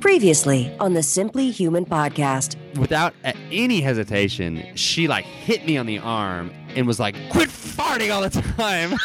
[0.00, 2.56] Previously on the Simply Human podcast.
[2.78, 3.12] Without
[3.52, 8.22] any hesitation, she like hit me on the arm and was like, "Quit farting all
[8.22, 8.96] the time."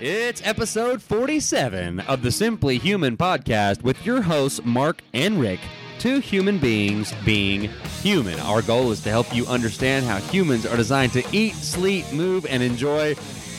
[0.00, 5.60] It's episode 47 of the Simply Human podcast with your hosts, Mark and Rick,
[6.00, 7.70] two human beings being
[8.02, 8.40] human.
[8.40, 12.44] Our goal is to help you understand how humans are designed to eat, sleep, move,
[12.46, 13.14] and enjoy,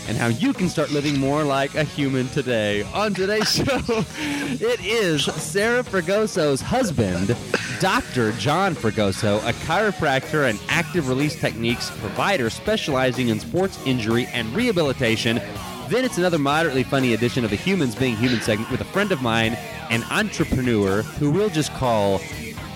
[0.08, 2.84] and how you can start living more like a human today.
[2.94, 7.36] On today's show, it is Sarah Fragoso's husband,
[7.80, 8.32] Dr.
[8.34, 15.42] John Fragoso, a chiropractor and active release techniques provider specializing in sports injury and rehabilitation.
[15.90, 19.12] Then it's another moderately funny edition of the Humans Being Human segment with a friend
[19.12, 19.54] of mine,
[19.90, 22.20] an entrepreneur who we'll just call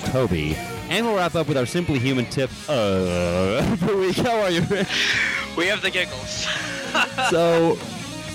[0.06, 0.56] Toby.
[0.90, 4.16] And we'll wrap up with our Simply Human tip uh, of the week.
[4.18, 4.88] How are you, Rick?
[5.58, 6.48] We have the giggles.
[7.30, 7.76] So,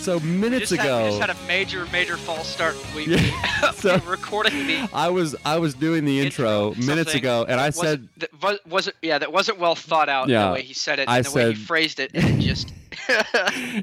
[0.01, 2.77] so We minutes just, had, we ago, just had a major, major false start.
[2.95, 3.19] We, Yeah,
[3.71, 7.71] we so- recording the I was I was doing the intro, minutes ago, and I
[7.71, 10.99] said that was, wasn't yeah that wasn't well thought out Yeah, the way he said
[10.99, 12.73] it I and the way he phrased it and it just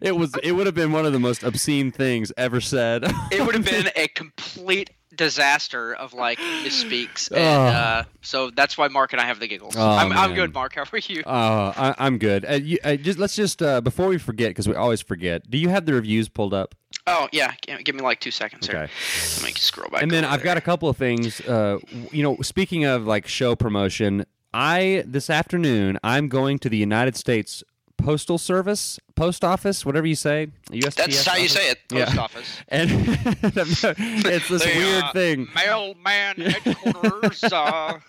[0.02, 3.03] it was it would have been one of the most obscene things ever said.
[3.31, 7.78] it would have been a complete disaster of like misspeaks and Oh.
[7.78, 9.75] uh, so that's why Mark and I have the giggles.
[9.78, 10.74] Oh, I'm, I'm good, Mark.
[10.75, 11.22] How are you?
[11.25, 12.46] Uh, I, I'm good.
[12.50, 15.50] Uh, you, uh, just let's just uh, before we forget because we always forget.
[15.50, 16.74] Do you have the reviews pulled up?
[17.07, 18.75] oh yeah, give give me like two seconds here.
[18.84, 18.91] Okay.
[19.38, 20.02] Let me scroll back.
[20.02, 21.41] and then I've got a couple of things.
[21.41, 21.80] Uh,
[22.12, 27.16] you know, speaking of like show promotion, I this afternoon I'm going to the United
[27.16, 27.63] States
[28.00, 30.48] Postal Service, Post Office, whatever you say.
[30.72, 31.80] USPS That's how you say it.
[31.90, 32.22] Post Yeah.
[32.22, 32.58] office.
[32.70, 32.90] And
[33.44, 35.48] it's this The, weird uh, thing.
[35.54, 37.44] Mailman headquarters.
[37.44, 38.00] uh,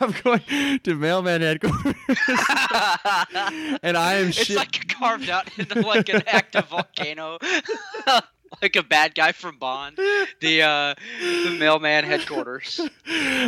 [0.00, 1.94] I'm going to mailman headquarters,
[3.82, 7.38] and I am It's like carved out into like an active volcano,
[8.62, 9.96] like a bad guy from Bond.
[10.40, 12.80] The uh, the mailman headquarters.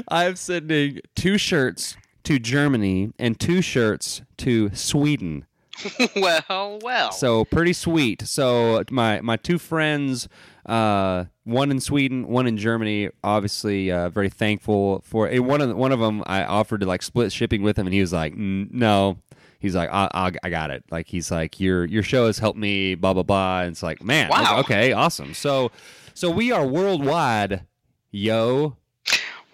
[0.09, 5.47] I'm sending two shirts to Germany and two shirts to Sweden.
[6.17, 7.13] well, well.
[7.13, 8.23] So pretty sweet.
[8.23, 10.27] So my my two friends,
[10.65, 13.11] uh, one in Sweden, one in Germany.
[13.23, 15.45] Obviously, uh, very thankful for it.
[15.45, 18.01] One of one of them, I offered to like split shipping with him, and he
[18.01, 19.19] was like, "No."
[19.59, 20.85] He's like, I, I, I got it.
[20.91, 22.95] Like he's like, your your show has helped me.
[22.95, 23.63] Blah blah blah.
[23.63, 24.61] And it's like, man, Wow.
[24.61, 25.33] okay, awesome.
[25.35, 25.73] So,
[26.15, 27.65] so we are worldwide,
[28.11, 28.77] yo.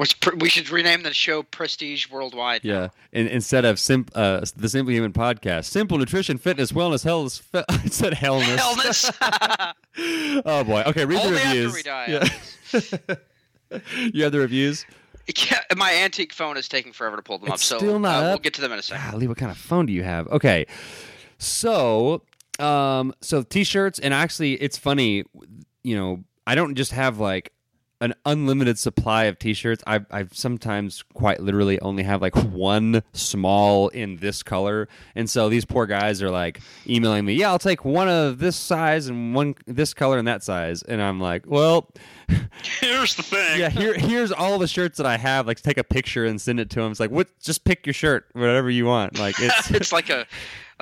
[0.02, 2.64] Which pr- we should rename the show Prestige Worldwide.
[2.64, 7.38] Yeah, in, instead of sim, uh, the Simply Human podcast, simple nutrition, fitness, wellness, health.
[7.52, 8.56] Fe- it said hellness.
[8.56, 10.42] Hellness.
[10.44, 10.82] oh boy.
[10.88, 11.74] Okay, read Only the after reviews.
[11.74, 12.06] we die.
[12.08, 13.80] Yeah.
[14.12, 14.84] you have the reviews.
[15.48, 18.24] Yeah, my antique phone is taking forever to pull them It's up, so still not
[18.24, 19.08] uh, we'll get to them in a second.
[19.08, 20.26] Golly, what kind of phone do you have?
[20.26, 20.66] Okay,
[21.38, 22.22] so
[22.58, 25.22] um, so t-shirts, and actually, it's funny.
[25.84, 27.51] You know, I don't just have like
[28.02, 29.82] an unlimited supply of t-shirts.
[29.86, 35.48] I I sometimes quite literally only have like one small in this color, and so
[35.48, 37.34] these poor guys are like emailing me.
[37.34, 41.00] Yeah, I'll take one of this size and one this color and that size, and
[41.00, 41.88] I'm like, well.
[42.80, 43.60] Here's the thing.
[43.60, 45.46] yeah, here here's all the shirts that I have.
[45.46, 46.90] Like, take a picture and send it to him.
[46.90, 47.28] It's like, what?
[47.40, 49.18] Just pick your shirt, whatever you want.
[49.18, 50.26] Like, it's it's like a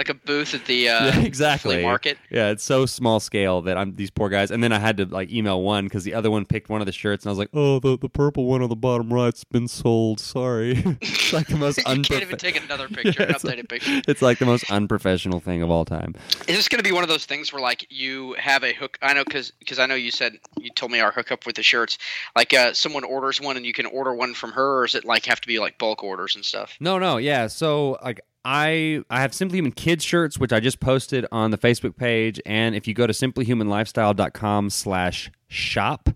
[0.01, 2.17] like a booth at the uh, yeah, exactly flea market.
[2.31, 4.51] Yeah, it's so small scale that I'm these poor guys.
[4.51, 6.87] And then I had to like email one because the other one picked one of
[6.87, 9.45] the shirts, and I was like, "Oh, the the purple one on the bottom right's
[9.45, 10.19] been sold.
[10.19, 13.69] Sorry." it's like the most you can't even take another picture, an it's like- updated
[13.69, 14.01] picture.
[14.09, 16.15] It's like the most unprofessional thing of all time.
[16.49, 18.99] Is this going to be one of those things where like you have a hook?
[19.03, 21.99] I know because I know you said you told me our hookup with the shirts.
[22.35, 25.05] Like uh, someone orders one and you can order one from her, or is it
[25.05, 26.77] like have to be like bulk orders and stuff?
[26.81, 27.47] No, no, yeah.
[27.49, 31.59] So like I I have Simply Human kids shirts, which I just posted on the
[31.59, 36.09] Facebook page, and if you go to simplyhumanlifestyle.com slash shop.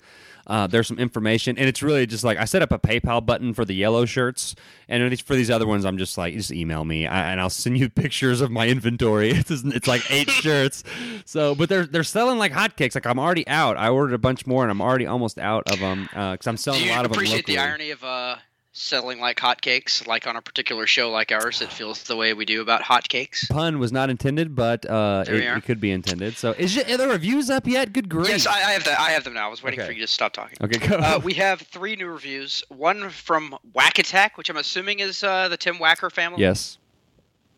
[0.47, 3.55] Uh, there's some information, and it's really just like I set up a PayPal button
[3.55, 4.55] for the yellow shirts,
[4.91, 7.79] and for these other ones, I'm just like, just email me, I, and I'll send
[7.79, 9.33] you pictures of my inventory.
[9.45, 10.85] It's, it's like eight shirts,
[11.25, 12.95] so but they're they're selling like hotcakes.
[12.95, 13.79] Like I'm already out.
[13.79, 16.89] I ordered a bunch more, and I'm already almost out of them because I'm selling
[16.89, 18.37] a lot of them I appreciate the irony of uh,
[18.77, 22.45] selling like hotcakes, like on a particular show like ours that feels the way we
[22.45, 23.49] do about hotcakes?
[23.49, 26.37] pun was not intended, but uh, it, it could be intended.
[26.37, 27.93] So, is your, are the reviews up yet?
[27.93, 28.29] Good grief!
[28.29, 29.01] Yes, I, I have that.
[29.01, 29.47] I have them now.
[29.47, 29.87] I was waiting Okay.
[29.87, 30.59] for you to stop talking.
[30.61, 30.97] okay, go.
[30.97, 32.63] Uh, we have three new reviews.
[32.69, 36.41] One from Whack Attack, which I'm assuming is uh, the Tim Wacker family.
[36.41, 36.77] yes.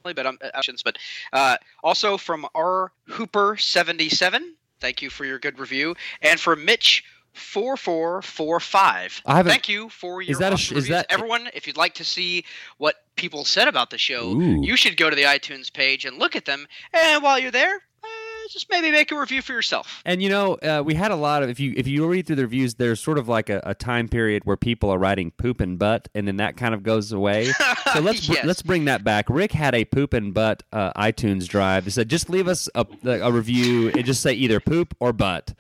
[0.05, 0.83] but options.
[0.83, 0.99] But
[1.33, 4.55] uh, also from R Hooper seventy seven.
[4.79, 7.03] Thank you for your good review, and for Mitch.
[7.37, 9.21] Four four four five.
[9.27, 11.49] I haven't- Thank you for your that a is that- everyone?
[11.55, 12.45] If you'd like to see
[12.79, 14.63] what people said about the show, Ooh.
[14.65, 16.67] you should go to the iTunes page and look at them.
[16.93, 17.75] And while you're there,
[18.05, 18.09] uh,
[18.51, 20.03] just maybe make a review for yourself.
[20.05, 22.37] And you know, uh, we had a lot of if you if you read through
[22.37, 25.61] the reviews, there's sort of like a, a time period where people are writing poop
[25.61, 27.53] and butt, and then that kind of goes away.
[27.93, 29.25] So let's br- let's bring that back.
[29.31, 31.85] Rick had a poop and butt uh, iTunes drive.
[31.85, 35.55] He said, just leave us a, a review and just say either poop or butt.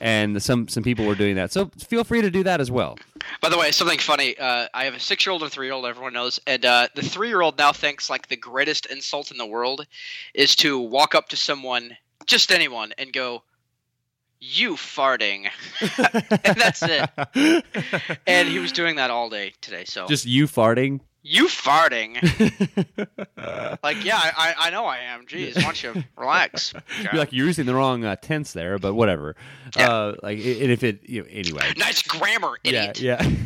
[0.00, 2.98] And some some people were doing that, so feel free to do that as well.
[3.42, 4.36] By the way, something funny.
[4.38, 5.84] Uh, I have a six-year-old and three-year-old.
[5.84, 9.86] Everyone knows, and uh, the three-year-old now thinks like the greatest insult in the world
[10.32, 13.42] is to walk up to someone, just anyone, and go,
[14.40, 15.50] "You farting,"
[16.44, 17.64] and that's it.
[18.26, 19.84] And he was doing that all day today.
[19.84, 21.00] So Just you farting.
[21.22, 22.14] You farting.
[23.82, 25.26] like, yeah, I, I know I am.
[25.26, 26.72] Jeez, why don't you relax?
[27.02, 29.36] You're like you're using the wrong uh, tense there, but whatever.
[29.76, 29.90] Yeah.
[29.90, 31.72] Uh, like, and if it, you know, anyway.
[31.76, 33.00] nice grammar, idiot.
[33.00, 33.36] Yeah, yeah.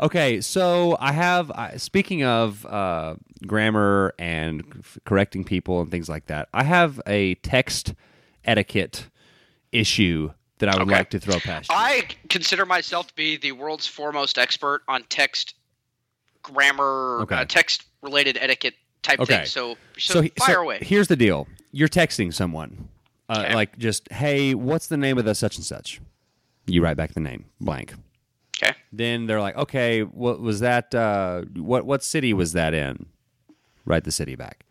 [0.00, 1.50] okay, so I have.
[1.52, 3.14] I speaking of uh,
[3.46, 7.94] grammar and f- correcting people and things like that, I have a text
[8.44, 9.08] etiquette
[9.70, 10.92] issue that I would Okay.
[10.96, 11.76] like to throw past you.
[11.76, 15.54] I consider myself to be the world's foremost expert on text
[16.42, 17.36] grammar, Okay.
[17.36, 19.38] uh, text related etiquette type Okay.
[19.38, 19.50] things.
[19.50, 20.78] So, so, he- fire so away.
[20.82, 22.88] Here's the deal: you're texting someone,
[23.28, 23.54] uh, Okay.
[23.54, 26.00] like just, "Hey, what's the name of the such and such?"
[26.66, 27.94] You write back the name blank.
[28.62, 28.74] Okay.
[28.92, 30.94] Then they're like, "Okay, what was that?
[30.94, 33.06] Uh, what what city was that in?"
[33.84, 34.64] Write the city back.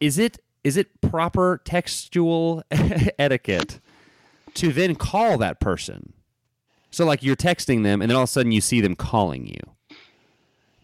[0.00, 2.62] Is it is it proper textual
[3.18, 3.80] etiquette
[4.54, 6.12] to then call that person?
[6.90, 9.46] So like you're texting them, and then all of a sudden you see them calling
[9.46, 9.58] you.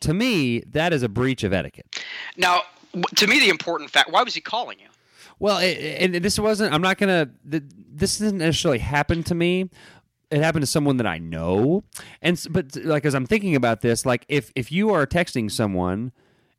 [0.02, 2.02] To me, that is a breach of etiquette.
[2.36, 2.62] Now,
[3.16, 4.86] to me, the important fact: why was he calling you?
[5.38, 6.72] Well, and this wasn't.
[6.72, 7.30] I'm not gonna.
[7.44, 9.70] This didn't necessarily happen to me.
[10.30, 11.84] It happened to someone that I know,
[12.22, 16.12] and but like as I'm thinking about this, like if if you are texting someone,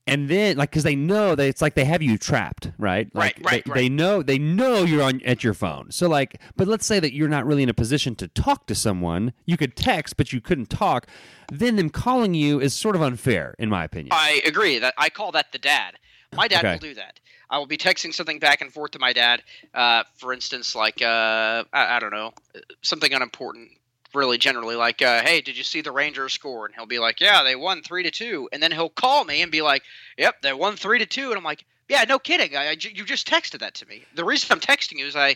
[0.08, 3.10] and then like because they know that it's like they have you trapped, right?
[3.14, 3.76] Like Right, right, they, right.
[3.78, 5.92] they know they know you're on at your phone.
[5.92, 8.76] So like, but let's say that you're not really in a position to talk to
[8.76, 9.34] someone.
[9.46, 11.08] You could text, but you couldn't talk.
[11.52, 14.10] Then them calling you is sort of unfair, in my opinion.
[14.12, 15.98] I agree that I call that the dad.
[16.36, 16.74] My dad Okay.
[16.74, 17.20] will do that.
[17.50, 19.44] I will be texting something back and forth to my dad.
[19.74, 22.34] Uh, for instance, like uh, I, I don't know,
[22.82, 23.70] something unimportant.
[24.14, 27.20] Really, generally, like, uh, "Hey, did you see the Rangers score?" And he'll be like,
[27.20, 28.50] "Yeah, they won three to two.
[28.52, 29.84] And then he'll call me and be like,
[30.18, 31.30] "Yep, they won three to two.
[31.30, 32.56] And I'm like, "Yeah, no kidding.
[32.56, 34.04] I, I you just texted that to me.
[34.16, 35.36] The reason I'm texting you is I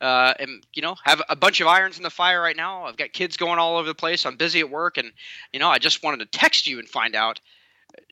[0.00, 2.84] uh, am, you know, have a bunch of irons in the fire right now.
[2.84, 4.26] I've got kids going all over the place.
[4.26, 5.12] I'm busy at work, and
[5.52, 7.40] you know, I just wanted to text you and find out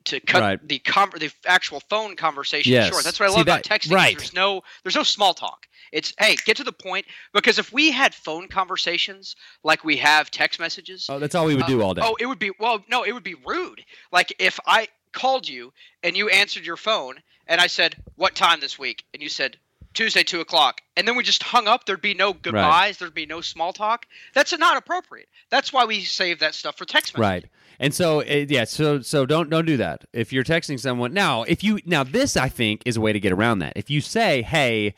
[0.07, 0.69] to cut Right.
[0.69, 2.89] the con- the actual phone conversation Yes.
[2.91, 3.05] short.
[3.05, 3.93] That's what I See, love about that- texting.
[3.95, 4.17] right.
[4.17, 5.67] There's no there's no small talk.
[5.93, 10.31] It's hey, get to the point because if we had phone conversations like we have
[10.31, 12.03] text messages, oh, that's all we would do uh, all day.
[12.05, 13.85] Oh, it would be well, no, it would be rude.
[14.13, 15.73] Like if I called you
[16.03, 19.59] and you answered your phone and I said, "What time this week?" and you said
[19.95, 21.87] Tuesday, two o'clock, and then we just hung up.
[21.87, 22.99] There'd be no goodbyes.
[22.99, 24.05] There'd be no small talk.
[24.35, 25.29] That's not appropriate.
[25.51, 27.21] That's why we save that stuff for text messaging.
[27.21, 27.45] Right.
[27.79, 30.05] And so uh, yeah, so so don't don't do that.
[30.13, 33.21] If you're texting someone now, if you now this I think is a way to
[33.21, 33.75] get around that.
[33.77, 34.95] If you say, "Hey,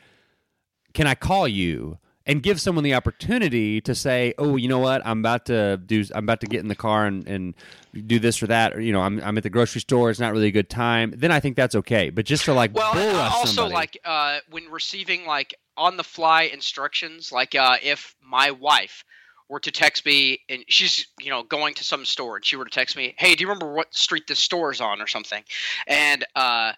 [0.95, 5.01] can I call you?" and give someone the opportunity to say, "Oh, you know what?
[5.07, 6.05] I'm about to do.
[6.15, 7.55] I'm about to get in the car and, and
[8.07, 8.77] do this or that.
[8.77, 10.11] Or you know, I'm, I'm at the grocery store.
[10.11, 11.15] It's not really a good time.
[11.17, 12.11] Then I think that's okay.
[12.11, 16.05] But just to like Well, bull also somebody- like uh, when receiving like on the
[16.05, 19.05] fly instructions, like uh, if my wife
[19.49, 22.65] were to text me and she's you know going to some store and she were
[22.65, 25.43] to text me, "Hey, do you remember what street this store is on or something?"
[25.87, 26.73] and uh,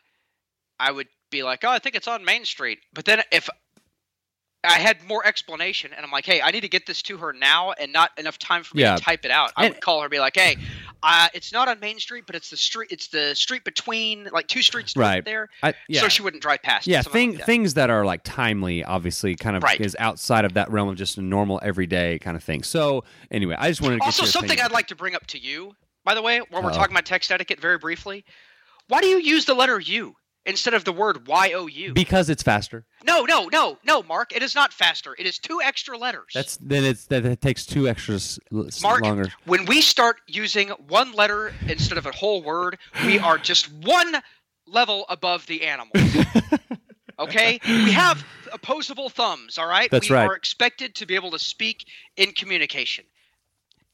[0.78, 3.48] I would be like, "Oh, I think it's on Main Street." But then if
[4.62, 7.32] I had more explanation and I'm like, "Hey, I need to get this to her
[7.32, 8.96] now and not enough time for me Yeah.
[8.96, 10.56] to type it out," I And- would call her and be like, "Hey."
[11.02, 12.88] Uh, it's not on Main Street, but it's the street.
[12.90, 15.24] It's the street between, like two streets Right.
[15.24, 16.02] there I, yeah.
[16.02, 16.86] so she wouldn't drive past.
[16.86, 17.46] yeah, thing, like that.
[17.46, 19.80] things that are like timely, obviously, kind of Right.
[19.80, 22.62] is outside of that realm of just a normal everyday kind of thing.
[22.62, 24.66] So, anyway, I just wanted to get Also, something opinion.
[24.66, 25.74] I'd like to bring up to you,
[26.04, 26.76] by the way, while we're Uh-oh.
[26.76, 28.26] talking about text etiquette, very briefly.
[28.88, 31.92] Why do you use the letter U instead of the word Y O U?
[31.92, 32.84] because it's faster.
[33.04, 34.34] No, no, no, no, Mark.
[34.34, 35.14] It is not faster.
[35.18, 36.32] It is two extra letters.
[36.34, 38.38] That's then it's that it takes two extras
[38.82, 39.02] Mark.
[39.02, 39.28] longer.
[39.44, 44.16] When we start using one letter instead of a whole word, we are just one
[44.66, 45.92] level above the animals.
[47.20, 49.58] Okay, we have opposable thumbs.
[49.58, 50.26] All right, That's we right.
[50.26, 51.84] are expected to be able to speak
[52.16, 53.04] in communication.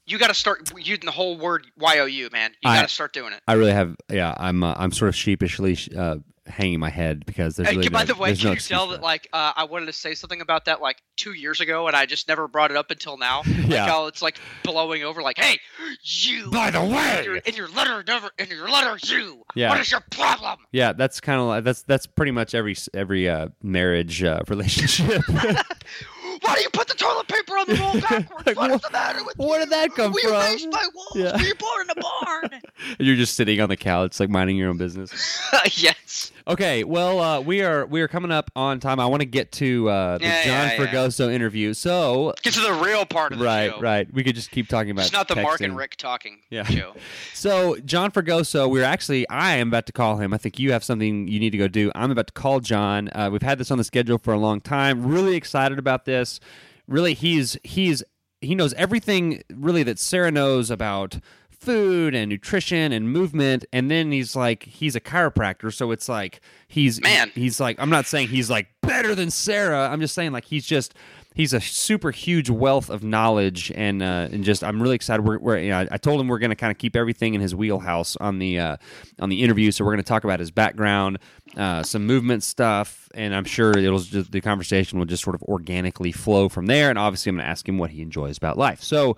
[0.07, 2.53] You got to start using the whole word Y O U, man.
[2.62, 3.41] You got to start doing it.
[3.49, 3.97] I really have.
[4.09, 4.62] Yeah, I'm.
[4.62, 8.05] Uh, I'm sort of sheepishly uh, hanging my head because there's Hey, really by no,
[8.07, 10.65] the way, can no you tell that like uh, I wanted to say something about
[10.67, 13.43] that like two years ago, and I just never brought it up until now?
[13.67, 13.87] Like Yeah.
[13.87, 15.23] how it's like blowing over.
[15.23, 15.59] Like, hey,
[16.03, 16.50] you.
[16.50, 19.43] By the way- in your, in your letter, never in your letter, you.
[19.55, 19.71] Yeah.
[19.71, 20.59] What is your problem?
[20.73, 25.23] Yeah, that's kind of like that's that's pretty much every every uh, marriage uh, relationship.
[26.43, 28.47] Why do you put the toilet paper on the wall backwards?
[28.47, 30.35] Like, what wha- is the matter with where did that come we from?
[30.35, 31.17] erased my walls.
[31.17, 31.33] Yeah.
[31.37, 32.61] Were you born in a barn?
[32.99, 35.41] You're just sitting on the couch, like minding your own business.
[35.73, 36.33] yes.
[36.49, 39.00] Okay, well, uh, we are we are coming up on time.
[39.00, 41.29] I want to get to uh, the Yeah, John yeah, yeah.
[41.35, 41.75] Interview.
[41.75, 43.81] So, Get to the real part of the right, show.
[43.81, 44.15] right, right.
[44.15, 45.03] we could just keep talking about.
[45.03, 45.05] It.
[45.07, 46.62] It's not the Mark and Rick talking Yeah.
[46.62, 46.95] show.
[47.35, 50.33] So John Fragoso, we're actually I am about to call him.
[50.33, 51.91] I think you have something you need to go do.
[51.95, 53.09] I'm about to call John.
[53.12, 55.05] Uh, we've had this on the schedule for a long time.
[55.07, 56.38] Really excited about this.
[56.87, 58.03] Really, he's he's
[58.41, 61.19] he knows everything really that Sarah knows about
[61.67, 63.65] food and nutrition and movement.
[63.73, 65.75] And then he's like he's a chiropractor.
[65.75, 67.31] So it's like he's Man.
[67.35, 69.89] he's like i'm not saying he's like better than sarah.
[69.91, 70.95] I'm just saying like he's just
[71.37, 75.25] he's a super huge wealth of knowledge and uh, and just I'm really excited.
[75.25, 77.40] We're, we're you know, I, told him we're going to kind of keep everything in
[77.40, 78.76] his wheelhouse on the uh,
[79.21, 79.71] on the interview.
[79.71, 81.19] So we're going to talk about his background,
[81.57, 85.43] uh, some movement stuff, and I'm sure it'll just the conversation will just sort of
[85.45, 86.90] organically flow from there.
[86.90, 88.83] And obviously, I'm going to ask him what he enjoys about life.
[88.83, 89.16] So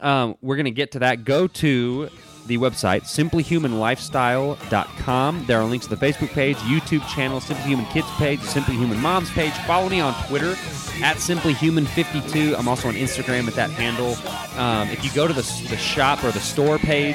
[0.00, 1.24] um, we're going to get to that.
[1.24, 2.10] Go to
[2.50, 8.08] the website simplyhumanlifestyle.com there are links to the facebook page youtube channel simply human kids
[8.16, 9.52] page simply human moms page.
[9.68, 10.56] Follow me on twitter
[11.02, 12.58] at simplyhuman52.
[12.58, 14.16] I'm also on instagram at that handle.
[14.60, 17.14] Um, if you go to the, the shop or the store page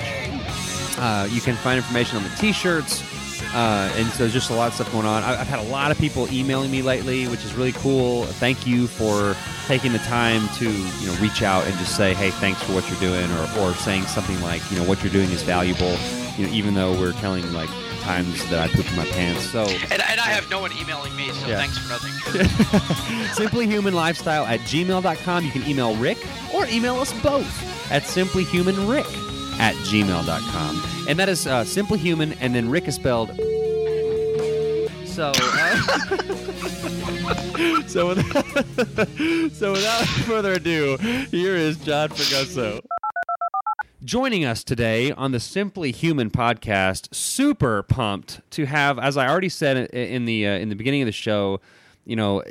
[0.97, 3.03] uh, you can find information on the t-shirts
[3.55, 5.23] uh, and so just a lot of stuff going on.
[5.23, 8.25] I- I've had a lot of people emailing me lately, which is really cool.
[8.25, 9.35] Thank you for
[9.67, 12.87] taking the time to you know reach out and just say, hey, thanks for what
[12.89, 15.95] you're doing, or, or saying something like, you know, what you're doing is valuable.
[16.37, 17.69] You know, even though we're telling like
[18.01, 19.49] times that I pooped in my pants.
[19.49, 21.57] So And, and I have no one emailing me, so Yeah.
[21.57, 22.11] thanks for nothing.
[23.35, 25.45] simplyhumanlifestyle at gmail.com.
[25.45, 26.17] You can email Rick
[26.53, 29.07] or email us both at simplyhumanrick
[29.59, 30.81] at gmail.com.
[31.07, 33.29] And that is uh, simplyhuman, and then Rick is spelled.
[35.05, 35.75] So, uh,
[37.87, 38.45] so, without,
[39.53, 40.97] so without further ado,
[41.29, 42.81] here is John Fragoso.
[44.03, 49.49] Joining us today on the Simply Human podcast, super pumped to have, as I already
[49.49, 51.61] said in the uh, in the beginning of the show,
[52.05, 52.43] you know,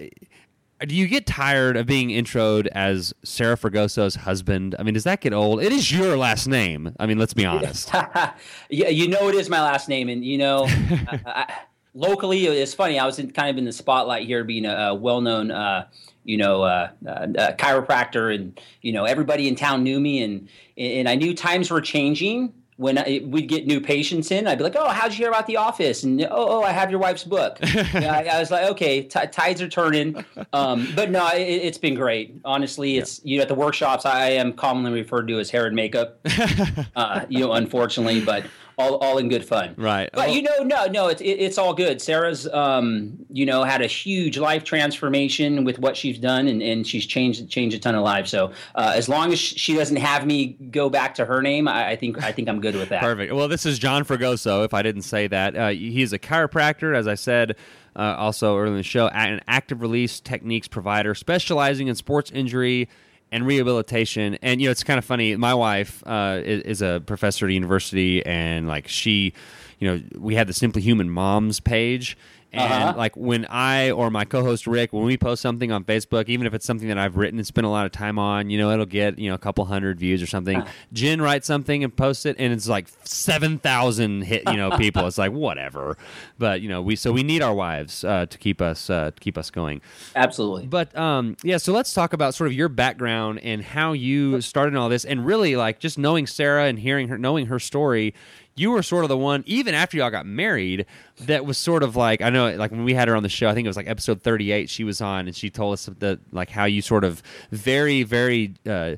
[0.85, 4.75] do you get tired of being introed as Sarah Fragoso's husband?
[4.79, 5.63] I mean, does that get old?
[5.63, 6.95] It is your last name.
[6.99, 7.91] I mean, let's be honest.
[8.69, 11.55] yeah, you know it is my last name, and you know, I, I,
[11.95, 12.99] locally it's funny.
[12.99, 15.87] I was in, kind of in the spotlight here, being a, a well-known, uh,
[16.25, 21.09] you know, uh, uh, chiropractor, and you know, everybody in town knew me, and and
[21.09, 22.53] I knew times were changing.
[22.77, 25.47] When I, we'd get new patients in, I'd be like, "Oh, how'd you hear about
[25.47, 28.69] the office?" And "Oh, oh I have your wife's book." yeah, I, I was like,
[28.71, 32.35] "Okay, t- tides are turning," um, but no, it, it's been great.
[32.45, 35.77] Honestly, it's you know at the workshops I am commonly referred to as hair and
[35.77, 36.19] makeup
[36.97, 38.21] uh, you know, unfortunately.
[38.21, 38.45] But
[38.79, 39.75] all, all in good fun.
[39.77, 40.11] Right.
[40.13, 40.33] But Oh.
[40.33, 42.01] you know, no, no, it's it, it's all good.
[42.03, 46.87] Sarah's, um, you know, had a huge life transformation with what she's done, and, and
[46.87, 48.31] she's changed changed a ton of lives.
[48.31, 51.91] So uh, as long as she doesn't have me go back to her name, I,
[51.91, 53.01] I think I think I'm good with that.
[53.01, 53.33] Perfect.
[53.33, 54.65] Well, this is John Fragoso.
[54.65, 57.57] If I didn't say that, uh, he's a chiropractor, as I said.
[57.97, 62.89] Uh, also earlier in the show, an active release techniques provider specializing in sports injury
[63.33, 64.39] and rehabilitation.
[64.43, 65.37] And you know, it's kind of funny.
[65.37, 69.33] My wife uh, is, is a professor at a university, and like she,
[69.79, 72.17] you know, we had the Simply Human Moms page.
[72.55, 72.95] And Uh-huh.
[72.97, 76.55] like when I or my co-host Rick, when we post something on Facebook, even if
[76.55, 78.87] it's something that I've written and spent a lot of time on, you know, it'll
[78.87, 80.63] get you know a couple hundred views or something.
[80.93, 85.07] Jen writes something and posts it, and it's like seven thousand hit, you know, people.
[85.07, 85.97] it's like whatever,
[86.39, 89.21] but you know, we so we need our wives uh, to keep us uh, to
[89.21, 89.81] keep us going.
[90.15, 90.67] Absolutely.
[90.67, 94.77] But um, yeah, so let's talk about sort of your background and how you started
[94.77, 98.15] all this, and really like just knowing Sarah and hearing her, knowing her story.
[98.57, 100.87] You were sort of the one, even after y'all got married,
[101.23, 103.49] that was sort of like I know, like when we had her on the show,
[103.49, 104.71] I think it was like episode thirty-eight.
[104.71, 108.55] She was on, and she told us that like how you sort of very, very.
[108.67, 108.97] Uh,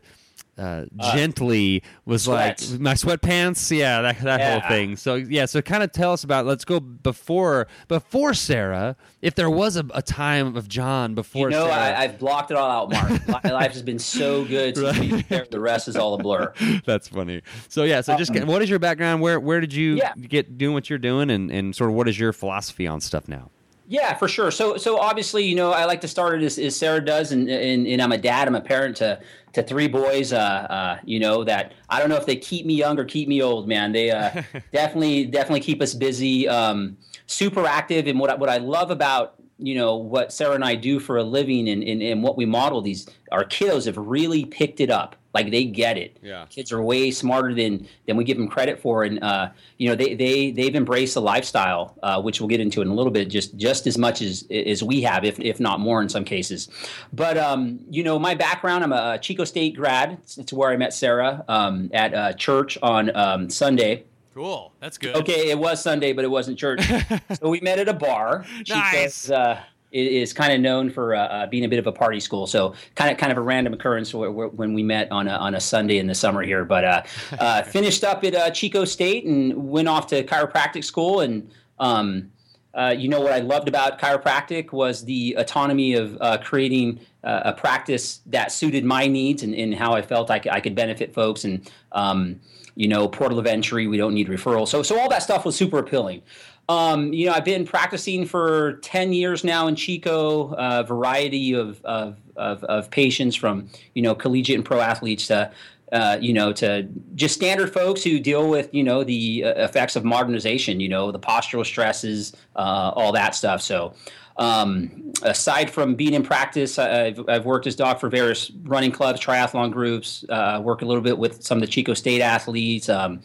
[0.59, 2.73] uh, gently was sweats.
[2.73, 4.61] like my sweatpants, yeah, that, that Yeah.
[4.61, 4.97] whole thing.
[4.97, 6.47] So yeah, so kind of tell us about.
[6.47, 8.97] Let's go before before Sarah.
[9.23, 12.51] If there was a, a time of John before You know, Sarah, I, I've blocked
[12.51, 13.29] it all out, Mark.
[13.45, 14.77] My life has been so good.
[14.77, 15.51] married.
[15.51, 16.53] The rest is all a blur.
[16.87, 17.43] That's funny.
[17.69, 19.21] So yeah, so just get, what is your background?
[19.23, 20.13] Where where did you Um, Yeah.
[20.29, 23.29] get doing what you're doing, and and sort of what is your philosophy on stuff
[23.29, 23.51] now?
[23.89, 24.51] Yeah, for sure.
[24.51, 27.49] So, so obviously, you know, I like to start it as, as Sarah does, and,
[27.49, 28.49] and and I'm a dad.
[28.49, 29.21] I'm a parent to
[29.53, 30.33] to three boys.
[30.33, 33.29] Uh, uh, you know that I don't know if they keep me young or keep
[33.29, 33.93] me old, man.
[33.93, 36.49] They uh, definitely definitely keep us busy.
[36.49, 40.65] Um, super active, and what I, what I love about you know what Sarah and
[40.65, 43.97] I do for a living, and, and and what we model these our kiddos have
[43.97, 45.17] really picked it up.
[45.33, 46.17] Like they get it.
[46.23, 46.47] Yeah.
[46.49, 49.95] Kids are way smarter than than we give them credit for, and uh, you know
[49.95, 53.29] they they they've embraced the lifestyle, uh, which we'll get into in a little bit,
[53.29, 56.69] just just as much as as we have, if if not more in some cases.
[57.13, 60.13] But um, you know, my background, I'm a Chico State grad.
[60.23, 64.05] It's, it's where I met Sarah um, at uh, church on um, Sunday.
[64.37, 64.75] Cool.
[64.81, 65.17] That's good.
[65.17, 66.87] Okay, it was Sunday, but it wasn't church.
[67.41, 68.45] so we met at a bar.
[68.69, 69.25] Nice.
[69.25, 69.61] Chico's, uh,
[69.93, 72.47] is kind of known for uh, uh, being a bit of a party school.
[72.47, 75.61] So kind of kind of a random occurrence when we met on a, on a
[75.61, 76.67] Sunday in the summer here.
[76.67, 77.03] But uh,
[77.39, 81.21] uh, finished up at uh, Chico State and went off to chiropractic school.
[81.21, 82.31] And um,
[82.75, 87.41] uh, you know what I loved about chiropractic was the autonomy of uh, creating uh,
[87.47, 90.75] a practice that suited my needs and, and how I felt I, c- I could
[90.75, 91.45] benefit folks.
[91.45, 92.39] And um,
[92.77, 94.69] you know, portal of entry, we don't need referral.
[94.69, 96.23] So so all that stuff was super appealing.
[96.69, 101.85] Um, you know, I've been practicing for 10 years now in Chico, a variety of,
[101.85, 105.53] of, of, of patients from, you know, collegiate and pro athletes to,
[105.93, 109.95] uh, you know, to just standard folks who deal with, you know, the uh, effects
[109.95, 113.63] of modernization, you know, the postural stresses, uh, all that stuff.
[113.63, 113.95] So,
[114.39, 119.21] um, aside from being in practice, I've, I've worked as doc for various running clubs,
[119.21, 122.89] triathlon groups, uh, work a little bit with some of the Chico State athletes.
[122.89, 123.21] Um,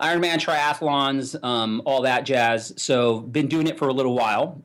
[0.00, 2.74] Ironman triathlons, um, all that jazz.
[2.76, 4.60] So been doing it for a little while.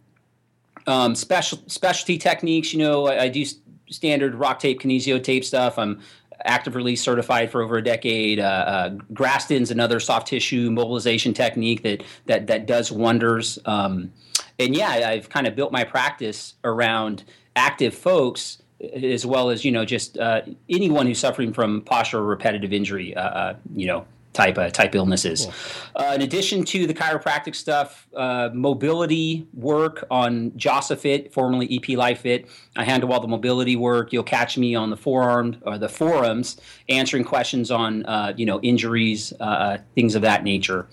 [0.88, 3.56] Um, special specialty techniques, you know, I, I do s-
[3.90, 5.78] standard rock tape, kinesio tape stuff.
[5.78, 6.02] I'm
[6.44, 8.40] active release certified for over a decade.
[8.40, 13.60] Uh, uh, Graston's another soft tissue mobilization technique that that that does wonders.
[13.66, 14.12] Um,
[14.60, 17.24] and yeah, I've kind of built my practice around
[17.56, 18.62] active folks
[18.94, 23.16] as well as you know just uh, anyone who's suffering from postural repetitive injury.
[23.16, 25.48] Uh, uh, you know type uh, type illnesses.
[25.96, 32.22] Uh, in addition to the chiropractic stuff, uh, mobility work on JassaFit, formerly EP Life
[32.22, 32.48] Fit.
[32.76, 34.14] I handle all the mobility work.
[34.14, 36.58] You'll catch me on the forearm or the forums
[36.90, 40.88] answering questions on uh, you know injuries, uh, things of that nature.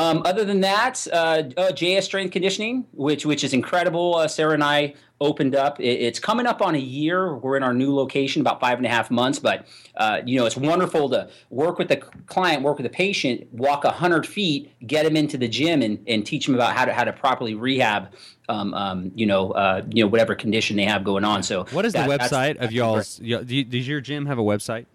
[0.00, 1.16] Um, other than that, uh,
[1.58, 4.16] uh, JS Strength Conditioning, which which is incredible.
[4.16, 5.78] Uh, Sarah and I opened up.
[5.78, 7.34] It, it's coming up on a year.
[7.36, 9.38] We're in our new location, about five and a half months.
[9.38, 9.66] But
[9.98, 13.84] uh, you know, it's wonderful to work with the client, work with the patient, walk
[13.84, 17.04] hundred feet, get them into the gym, and, and teach them about how to how
[17.04, 18.08] to properly rehab.
[18.48, 21.42] Um, um, you know, uh, you know whatever condition they have going on.
[21.42, 23.20] So What is the that- that's- website of that's y'all's?
[23.22, 24.86] y- do Does your gym have a website?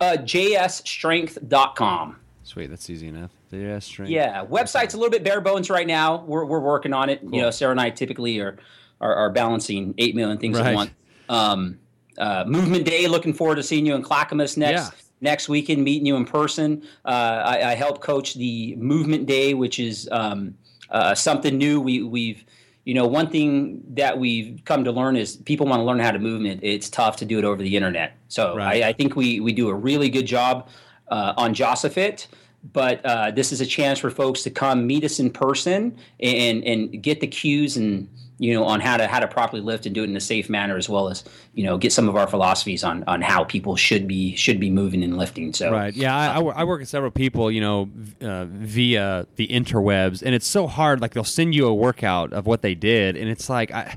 [0.00, 2.16] Uh, JSStrength.com.
[2.52, 3.30] Sweet, that's easy enough.
[3.50, 4.10] Yeah, strength.
[4.10, 6.22] Yeah, website's a little bit bare bones right now.
[6.26, 7.22] We're, we're working on it.
[7.22, 7.34] Cool.
[7.34, 8.58] You know, Sarah and I typically are
[9.00, 10.66] are, are balancing eight million things Right.
[10.68, 10.90] at once.
[11.30, 11.78] Um,
[12.18, 13.06] uh, Movement Day.
[13.08, 14.98] Looking forward to seeing you in Clackamas next Yeah.
[15.22, 16.82] next weekend, meeting you in person.
[17.06, 20.54] Uh, I, I help coach the Movement Day, which is um,
[20.90, 21.80] uh, something new.
[21.80, 22.44] We we've
[22.84, 26.10] you know one thing that we've come to learn is people want to learn how
[26.10, 26.60] to movement.
[26.62, 28.12] It's tough to do it over the internet.
[28.28, 28.82] So Right.
[28.82, 30.68] I, I think we we do a really good job
[31.08, 32.26] uh, on JassaFit.
[32.62, 36.62] But uh, this is a chance for folks to come meet us in person and
[36.64, 39.94] and get the cues and you know on how to how to properly lift and
[39.94, 42.26] do it in a safe manner as well as you know get some of our
[42.26, 45.52] philosophies on on how people should be should be moving and lifting.
[45.52, 45.94] So right.
[45.94, 50.46] Yeah I, I work with several people you know uh, via the interwebs and it's
[50.46, 53.70] so hard like they'll send you a workout of what they did and it's like
[53.70, 53.96] i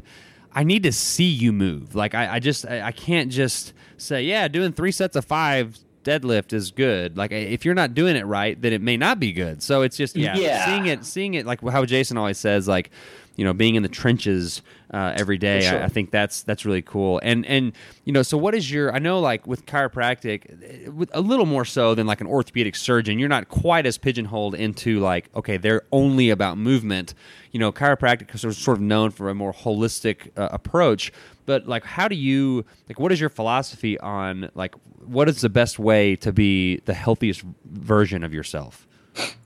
[0.54, 1.95] i need to see you move.
[1.95, 5.80] Like i, I just I, I can't just say yeah doing three sets of five
[6.06, 7.18] deadlift is good.
[7.18, 9.62] Like eh, if you're not doing it right, then it may not be good.
[9.62, 10.65] So it's just yeah, yeah.
[10.65, 12.91] seeing it, seeing it like how Jason always says, like
[13.36, 14.62] you know, being in the trenches
[14.93, 15.62] uh, every day.
[15.62, 15.82] Sure.
[15.82, 17.19] I, I, think that's that's really cool.
[17.24, 17.74] And and
[18.06, 18.93] you know, so what is your?
[18.93, 23.19] I know like with chiropractic, with a little more so than like an orthopedic surgeon,
[23.19, 27.13] you're not quite as pigeonholed into like okay, they're only about movement.
[27.52, 31.12] You know, chiropractic is sort of known for a more holistic uh, approach.
[31.45, 33.00] But like, how do you like?
[33.00, 34.76] What is your philosophy on like?
[35.06, 38.88] What is the best way to be the healthiest version of yourself?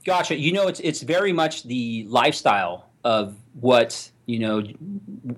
[0.04, 0.36] Gotcha.
[0.36, 4.62] You know, it's it's very much the lifestyle of what you know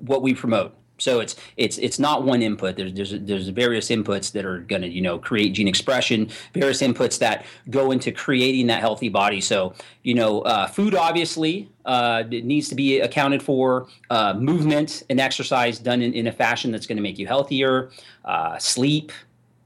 [0.00, 0.74] what we promote.
[0.98, 2.76] So it's it's it's not one input.
[2.76, 6.30] There's there's there's various inputs that are going to you know create gene expression.
[6.54, 9.40] Various inputs that go into creating that healthy body.
[9.40, 13.88] So you know, uh, food obviously uh, needs to be accounted for.
[14.10, 17.90] Uh, movement and exercise done in, in a fashion that's going to make you healthier.
[18.24, 19.10] Uh, sleep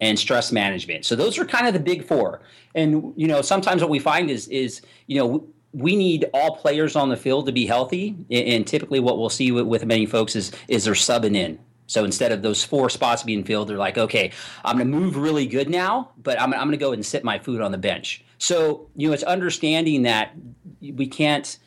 [0.01, 1.05] and stress management.
[1.05, 2.41] So those are kind of the big four.
[2.75, 6.97] And you know, sometimes what we find is is you know we need all players
[6.97, 8.17] on the field to be healthy.
[8.31, 11.59] And typically, what we'll see with, with many folks is is they're subbing in.
[11.87, 14.33] So instead of those four spots being filled, they're like, okay,
[14.65, 17.23] I'm going to move really good now, but I'm, I'm going to go and sit
[17.23, 18.25] my food on the bench.
[18.39, 20.35] So you know, it's understanding that
[20.81, 21.59] we can't,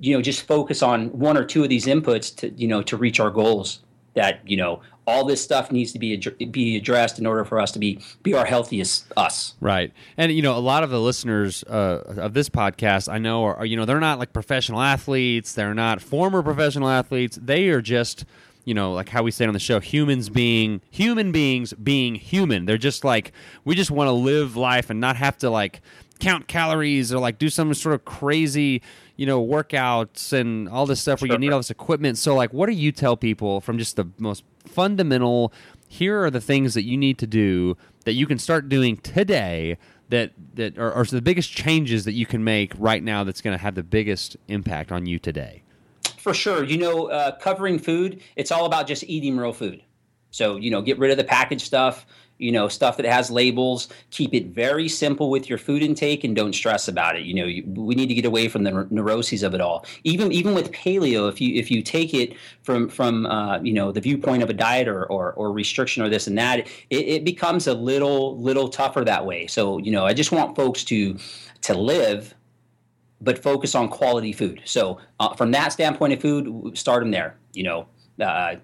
[0.00, 2.96] you know, just focus on one or two of these inputs to you know to
[2.96, 3.80] reach our goals.
[4.14, 7.60] That you know all this stuff needs to be ad- be addressed in order for
[7.60, 9.54] us to be be our healthiest us.
[9.60, 13.44] Right, and you know, a lot of the listeners uh, of this podcast, I know,
[13.44, 17.68] are, are you know they're not like professional athletes, they're not former professional athletes, they
[17.68, 18.24] are just
[18.64, 22.14] you know, like how we say it on the show, humans being human beings being
[22.14, 22.64] human.
[22.64, 23.32] They're just like
[23.64, 25.80] we just want to live life and not have to like
[26.20, 28.80] count calories or like do some sort of crazy
[29.16, 32.18] you know workouts and all this stuff where you need all this equipment.
[32.18, 35.52] So like what do you tell people from just the most fundamental
[35.88, 39.76] here are the things that you need to do that you can start doing today
[40.08, 43.56] that that are, are the biggest changes that you can make right now that's going
[43.56, 45.62] to have the biggest impact on you today?
[46.16, 46.64] For sure.
[46.64, 49.82] You know uh, covering food it's all about just eating real food.
[50.30, 52.06] So you know get rid of the packaged stuff
[52.42, 56.34] you know stuff that has labels keep it very simple with your food intake and
[56.34, 57.22] don't stress about it.
[57.22, 59.86] You know you, we need to get away from the neuroses of it all.
[60.04, 63.92] Even even with paleo if you if you take it from from uh, you know
[63.92, 67.24] the viewpoint of a diet or, or, or restriction or this and that it, it
[67.24, 69.46] becomes a little little tougher that way.
[69.46, 71.16] So you know i just want folks to
[71.62, 72.34] to live
[73.20, 74.60] but focus on quality food.
[74.64, 77.86] So uh, from that standpoint of food start them there you know.
[78.20, 78.56] Uh,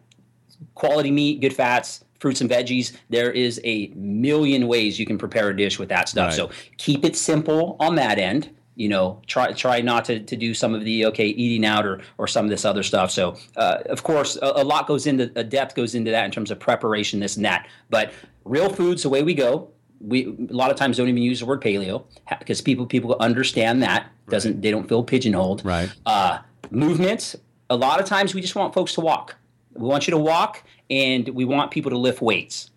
[0.74, 2.96] quality meat good fats fruits and veggies.
[3.08, 6.28] There is a million ways you can prepare a dish with that stuff.
[6.28, 6.36] Right.
[6.36, 8.50] So keep it simple on that end.
[8.76, 12.00] You know, try try not to, to do some of the okay eating out or
[12.16, 13.10] or some of this other stuff.
[13.10, 16.30] So uh, of course, a, a, lot goes into a depth goes into that in
[16.30, 17.66] terms of preparation, this and that.
[17.90, 18.12] But
[18.44, 19.70] real foods, the way we go.
[20.00, 22.04] We a lot of times don't even use the word paleo
[22.38, 25.64] because people people understand that doesn't they don't feel pigeonholed.
[25.64, 25.90] Right.
[26.06, 26.38] Uh,
[26.70, 27.34] movements.
[27.70, 29.34] A lot of times we just want folks to walk.
[29.78, 32.70] We want you to walk and we want people to lift weights.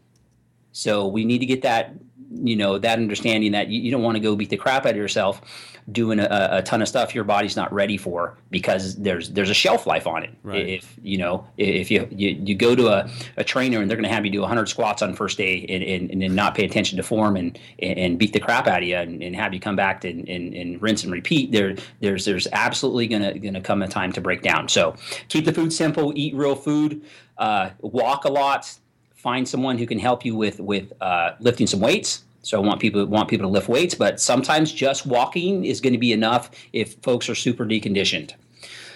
[0.71, 1.93] So we need to get that,
[2.31, 4.91] you know, that understanding that you, you don't want to go beat the crap out
[4.91, 5.41] of yourself
[5.91, 9.53] doing a, a, ton of stuff your body's not ready for because there's there's a
[9.53, 10.31] shelf life on it.
[10.43, 10.67] Right.
[10.67, 14.07] If you know, if you you, you go to a, a trainer and they're going
[14.07, 16.65] to have you do 100 squats on first day and, and, and then not pay
[16.65, 19.59] attention to form and and beat the crap out of you and, and have you
[19.59, 23.81] come back and, and, and rinse and repeat, there there's there's absolutely gonna gonna come
[23.81, 24.67] a time to break down.
[24.67, 24.95] So
[25.29, 27.01] keep the food simple, eat real food
[27.41, 28.71] uh, walk a lot,
[29.15, 32.23] find someone who can help you with with uh, lifting some weights.
[32.41, 35.93] So I want people want people to lift weights, but sometimes just walking is going
[35.93, 38.33] to be enough if folks are super deconditioned.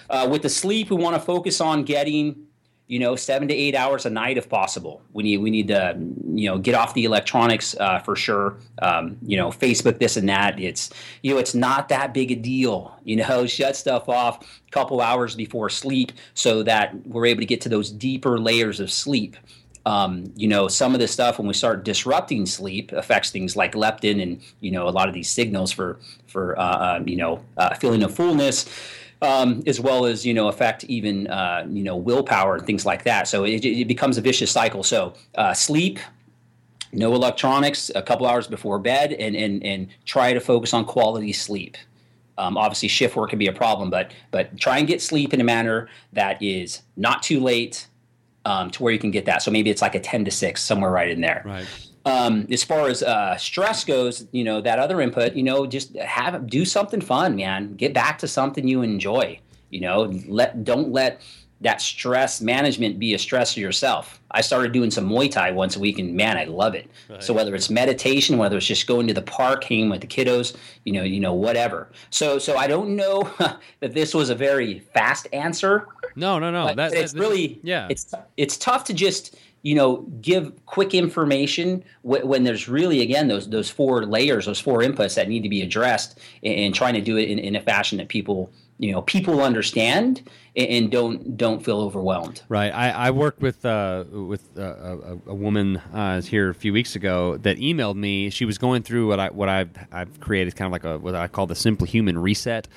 [0.08, 2.46] Uh, with the sleep, we want to focus on getting
[2.88, 5.02] you know, seven to eight hours a night if possible.
[5.12, 5.96] We need we need to
[6.34, 8.58] you know get off the electronics uh, for sure.
[8.80, 10.60] Um, you know, Facebook, this and that.
[10.60, 10.90] It's
[11.22, 12.96] you know, it's not that big a deal.
[13.02, 17.46] You know, shut stuff off a couple hours before sleep so that we're able to
[17.46, 19.36] get to those deeper layers of sleep.
[19.86, 23.72] Um, you know, some of this stuff when we start disrupting sleep affects things like
[23.72, 27.42] leptin and you know a lot of these signals for for uh, uh, you know
[27.56, 28.66] uh, feeling of fullness
[29.22, 33.04] um, as well as you know affect even uh, you know willpower and things like
[33.04, 33.28] that.
[33.28, 34.82] So it, it becomes a vicious cycle.
[34.82, 36.00] So uh, sleep,
[36.92, 41.32] no electronics a couple hours before bed and and and try to focus on quality
[41.32, 41.76] sleep
[42.38, 45.40] um, obviously shift work can be a problem but but try and get sleep in
[45.40, 47.86] a manner that is not too late
[48.50, 50.62] um, to where you can get that so maybe it's like a 10 to 6
[50.62, 51.66] somewhere right in there Right.
[52.06, 55.88] um, as far as uh, stress goes, you know that other input, you know, just
[55.96, 57.74] have do something fun, man.
[57.82, 59.40] Get back to something you enjoy.
[59.70, 61.20] You know, let don't let
[61.62, 64.20] that stress management be a stress to yourself.
[64.30, 66.86] I started doing some Muay Thai once a week, and man, I love it.
[67.20, 70.54] So whether it's meditation, whether it's just going to the park, hanging with the kiddos,
[70.84, 71.88] you know, you know, whatever.
[72.10, 73.22] So, so I don't know
[73.80, 76.66] that this was a very fast answer, No, no, no.
[76.66, 77.86] but That, it's that- really yeah.
[77.90, 83.28] It's it's tough to just you know give quick information wh- when there's really again
[83.28, 86.94] those those four layers, those four inputs that need to be addressed, and, and trying
[86.94, 90.22] to do it in, in a fashion that people you know people understand
[90.54, 92.42] and, and don't don't feel overwhelmed.
[92.48, 92.70] Right.
[92.70, 96.94] I, I worked with uh, with uh, a, a woman uh, here a few weeks
[96.94, 98.30] ago that emailed me.
[98.30, 101.14] She was going through what I what I've, I've created, kind of like a what
[101.14, 102.68] I call the simple human reset,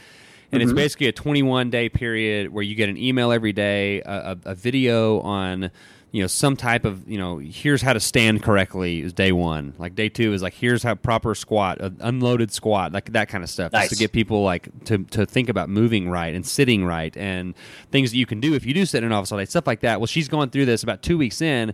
[0.52, 4.38] and it's basically a 21 day period where you get an email every day, a,
[4.46, 5.72] a, a video on
[6.12, 9.74] you know some type of you know here's how to stand correctly is day one.
[9.78, 13.44] Like day two is like here's how proper squat, uh, unloaded squat, like that kind
[13.44, 16.84] of stuff, just to get people like to, to think about moving right and sitting
[16.84, 17.54] right and
[17.92, 19.68] things that you can do if you do sit in an office all day, stuff
[19.68, 20.00] like that.
[20.00, 21.74] Well, she's going through this about two weeks in.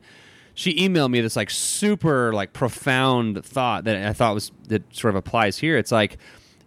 [0.53, 5.13] She emailed me this like super like profound thought that I thought was that sort
[5.13, 5.77] of applies here.
[5.77, 6.17] It's like,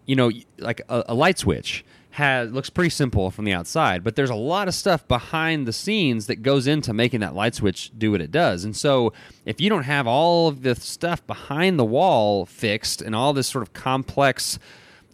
[0.06, 1.84] you know, like a, a light switch
[2.18, 5.72] has looks pretty simple from the outside, but there's a lot of stuff behind the
[5.72, 8.64] scenes that goes into making that light switch do what it does.
[8.64, 9.12] And so,
[9.46, 13.46] if you don't have all of the stuff behind the wall fixed and all this
[13.48, 14.58] sort of complex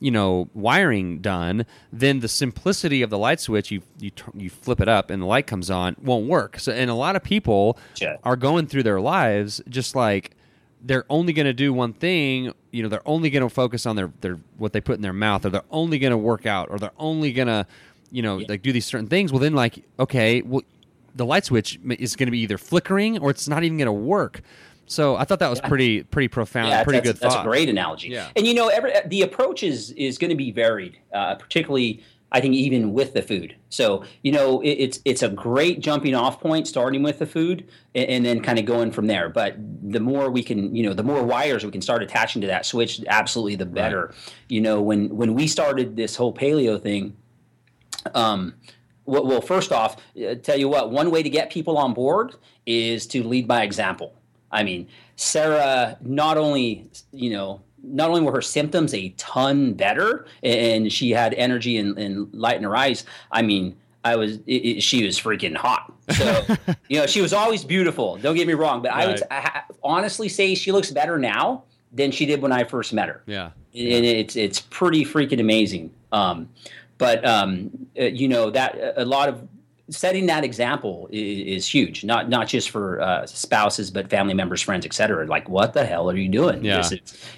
[0.01, 4.81] you know wiring done then the simplicity of the light switch you you you flip
[4.81, 7.79] it up and the light comes on won't work so and a lot of people
[7.95, 8.17] Sure.
[8.25, 10.33] are going through their lives just like
[10.87, 13.97] they're only going to do one thing you know they're only going to focus on
[13.97, 16.69] their their what they put in their mouth or they're only going to work out
[16.71, 17.67] or they're only going to
[18.11, 19.33] you know like do these certain things.
[19.33, 20.63] Well then like okay well
[21.17, 23.93] the light switch is going to be either flickering or it's not even going to
[23.93, 24.43] work.
[24.87, 27.47] So i thought that was pretty pretty profound Yeah, pretty that's, good that's thought.
[27.47, 28.09] a great analogy.
[28.09, 28.29] Yeah.
[28.37, 32.41] And you know, every the approach is is going to be varied, uh, particularly I
[32.41, 33.55] think even with the food.
[33.69, 37.69] So you know, it, it's it's a great jumping off point, starting with the food,
[37.95, 39.29] and, and then kind of going from there.
[39.29, 42.49] But the more we can, you know, the more wires we can start attaching to
[42.49, 44.13] that switch, absolutely the better.
[44.49, 47.17] You know, when when we started this whole paleo thing,
[48.15, 48.55] um,
[49.07, 52.35] well, well, first off, uh, tell you what, one way to get people on board
[52.67, 54.15] is to lead by example.
[54.51, 60.27] I mean, Sarah not only, you know, not only were her symptoms a ton better
[60.43, 64.53] and she had energy and, and light in her eyes, I mean, I was, it,
[64.53, 65.93] it, she was freaking hot.
[66.11, 66.45] So,
[66.89, 68.17] you know, she was always beautiful.
[68.17, 72.11] Don't get me wrong, but I would I honestly say she looks better now than
[72.11, 75.93] she did when I first met her yeah and it's it's pretty freaking amazing.
[76.13, 76.49] Um,
[76.97, 79.47] but um, uh, you know that a lot of
[79.91, 82.05] setting that example is, is huge.
[82.05, 85.27] Not not just for uh, spouses, but family members, friends, etc.
[85.27, 86.65] Like, what the hell are you doing?
[86.65, 86.81] Yeah.
[86.81, 86.93] Is-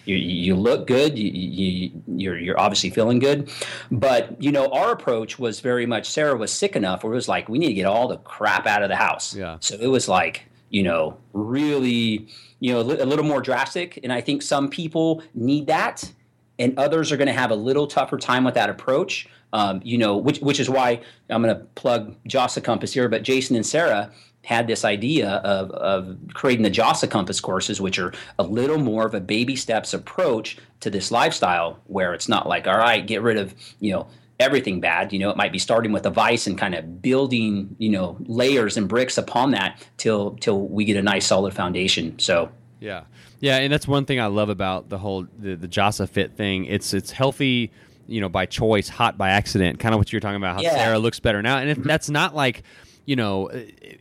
[0.05, 1.19] you, you look good.
[1.19, 3.51] You, you you're you're obviously feeling good.
[3.91, 6.09] But you know, our approach was very much.
[6.09, 8.67] Sarah was sick enough where it was like we need to get all the crap
[8.67, 9.35] out of the house.
[9.35, 9.57] Yeah.
[9.61, 12.29] So it was like you know really
[12.61, 16.13] you know a little more drastic, and I think some people need that
[16.59, 19.29] and others are going to have a little tougher time with that approach.
[19.53, 23.09] Um, you know, which which is why I'm going to plug JASSA Compass here.
[23.09, 24.11] But Jason and Sarah
[24.45, 29.07] had this idea of of creating the JASSA Compass courses, which are a little more
[29.07, 33.23] of a baby steps approach to this lifestyle, where it's not like, all right, get
[33.23, 35.13] rid of you know everything bad.
[35.13, 38.17] You know, it might be starting with a vice and kind of building you know
[38.27, 42.19] layers and bricks upon that till till we get a nice solid foundation.
[42.19, 43.05] So Yeah,
[43.41, 46.67] yeah, and that's one thing I love about the whole the, the Jassa Fit thing.
[46.67, 47.73] It's it's healthy,
[48.09, 49.79] you know, by choice, hot by accident.
[49.79, 50.57] Kind of what you're talking about.
[50.57, 50.75] How Yeah.
[50.75, 51.89] Sarah looks better now, and if mm-hmm.
[51.89, 52.63] that's not like,
[53.05, 53.49] you know,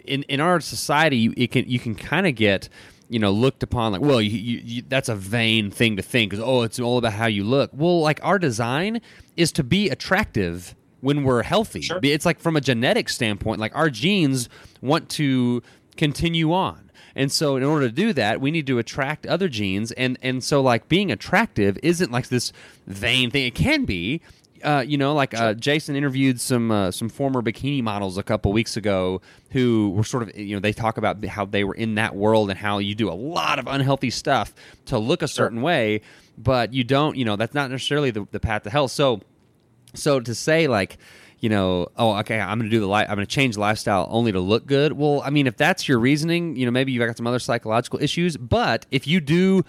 [0.06, 2.70] in in our society, you, it can you can kind of get.
[3.08, 6.32] You know, looked upon like, well, you, you, you, that's a vain thing to think.
[6.32, 7.70] 'cause, oh, it's all about how you look.
[7.72, 9.00] Well, like our design
[9.38, 11.82] is to be attractive when we're healthy.
[12.02, 14.50] It's like from a genetic standpoint, like our genes
[14.82, 15.62] want to
[15.98, 16.85] continue on.
[17.16, 20.44] And so in order to do that, we need to attract other genes and and
[20.44, 22.52] so like being attractive isn't like this
[22.88, 23.48] vain thing.
[23.48, 24.22] It can be
[24.64, 28.52] uh, you know, like uh, Jason interviewed some uh, some former bikini models a couple
[28.52, 31.96] weeks ago who were sort of you know they talk about how they were in
[31.96, 34.54] that world and how you do a lot of unhealthy stuff
[34.86, 36.02] to look a certain way,
[36.38, 38.92] but you don't you know that's not necessarily the, the path to health.
[38.92, 39.22] So
[39.94, 40.98] so to say like
[41.40, 44.08] you know, oh, okay, I'm going to do the life, I'm going to change lifestyle
[44.10, 44.94] only to look good.
[44.94, 48.02] Well, I mean, if that's your reasoning, you know, maybe you've got some other psychological
[48.02, 48.38] issues.
[48.38, 49.64] But if you do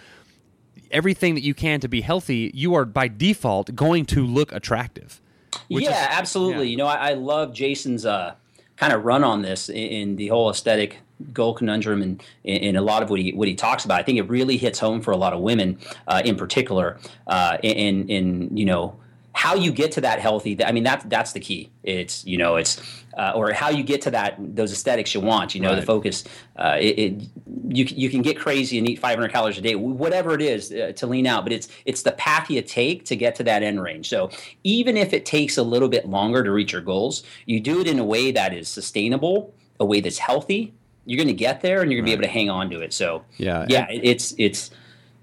[0.91, 5.21] everything that you can to be healthy, you are by default going to look attractive.
[5.69, 6.67] Yeah, is, absolutely.
[6.67, 6.71] Yeah.
[6.71, 8.35] You know, I, I love Jason's uh,
[8.77, 10.99] kind of run on this in, in the whole aesthetic
[11.33, 13.99] goal conundrum and in a lot of what he what he talks about.
[13.99, 16.99] I think it really hits home for a lot of women uh, in particular.
[17.27, 18.97] Uh, in in you know
[19.37, 22.57] how you get to that healthy i mean that's that's the key it's you know
[22.57, 22.81] it's
[23.19, 25.81] uh, or how you get to that those aesthetics you want you know right.
[25.81, 26.25] the focus
[26.57, 27.23] uh, it, it,
[27.69, 30.93] you, you can get crazy and eat 500 calories a day whatever it is uh,
[30.97, 33.83] to lean out but it's it's the path you take to get to that end
[33.83, 34.31] range so
[34.65, 37.87] even if it takes a little bit longer to reach your goals you do it
[37.87, 40.73] in a way that is sustainable a way that's healthy
[41.05, 42.17] you're going to get there and you're going right.
[42.17, 44.71] to be able to hang on to it so yeah yeah it's it's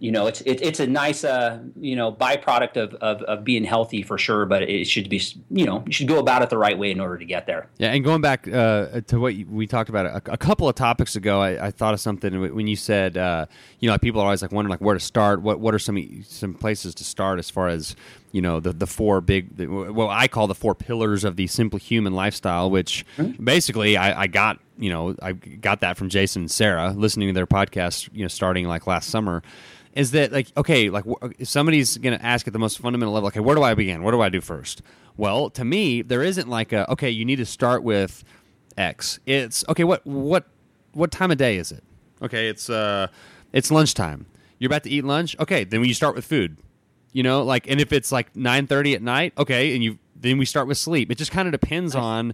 [0.03, 3.63] you know, it's it, it's a nice uh, you know byproduct of, of, of being
[3.63, 4.45] healthy for sure.
[4.45, 6.99] But it should be you know you should go about it the right way in
[6.99, 7.69] order to get there.
[7.77, 11.15] Yeah, and going back uh, to what we talked about a, a, couple of topics
[11.15, 13.45] ago, I, I thought of something when you said uh,
[13.79, 15.41] you know people are always like wondering like where to start.
[15.41, 17.95] What what are some some places to start as far as
[18.33, 21.47] you know the the four big the, what I call the four pillars of the
[21.47, 23.41] Simply Human lifestyle, which mm-hmm.
[23.41, 27.33] basically I, I got you know I got that from Jason and Sarah listening to
[27.33, 29.41] their podcast you know starting like last summer
[29.93, 31.05] is that like okay, like
[31.39, 34.03] if somebody's going to ask at the most fundamental level, okay, where do I begin?
[34.03, 34.81] What do I do first?
[35.15, 38.23] Well, to me, there isn't like a okay, you need to start with
[38.77, 39.19] X.
[39.25, 39.83] It's okay.
[39.83, 40.45] What what
[40.93, 41.83] what time of day is it?
[42.21, 43.07] Okay, it's uh,
[43.51, 44.25] it's lunchtime.
[44.59, 45.35] You're about to eat lunch.
[45.39, 46.57] Okay, then you start with food.
[47.11, 50.37] You know, like, and if it's like nine thirty at night, okay, and you then
[50.37, 51.11] we start with sleep.
[51.11, 52.33] It just kind of depends on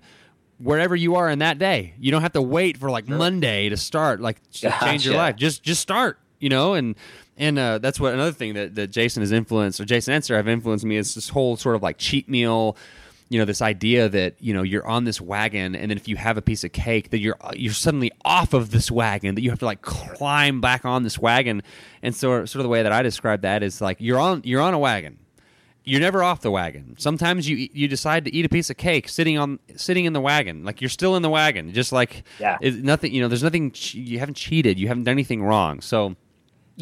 [0.59, 1.95] wherever you are in that day.
[1.99, 4.77] You don't have to wait for like Monday to start, like gotcha.
[4.85, 5.35] change your life.
[5.35, 6.19] Just just start.
[6.39, 6.95] You know, and
[7.39, 10.39] and uh, that's what another thing that, that Jason has influenced, or Jason and Sarah
[10.39, 12.75] have influenced me is this whole sort of like cheat meal.
[13.29, 16.17] You know, this idea that you know you're on this wagon, and then if you
[16.17, 19.51] have a piece of cake, that you're you're suddenly off of this wagon, that you
[19.51, 21.63] have to like climb back on this wagon.
[22.03, 24.61] And so, sort of the way that I describe that is like you're on you're
[24.61, 25.19] on a wagon,
[25.85, 26.95] you're never off the wagon.
[26.97, 30.21] Sometimes you you decide to eat a piece of cake sitting on sitting in the
[30.21, 33.13] wagon, like you're still in the wagon, just like yeah, nothing.
[33.13, 33.73] You know, there's nothing.
[33.91, 34.77] You haven't cheated.
[34.77, 35.79] You haven't done anything wrong.
[35.81, 36.15] So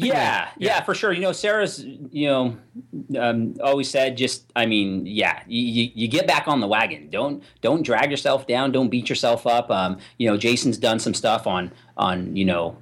[0.06, 1.12] yeah, yeah, yeah, for sure.
[1.12, 2.56] You know, Sarah's, you know,
[3.18, 7.10] um, always said, just, I mean, yeah, you, you get back on the wagon.
[7.10, 8.70] Don't don't drag yourself down.
[8.70, 9.70] Don't beat yourself up.
[9.70, 12.76] Um, you know, Jason's done some stuff on on you know,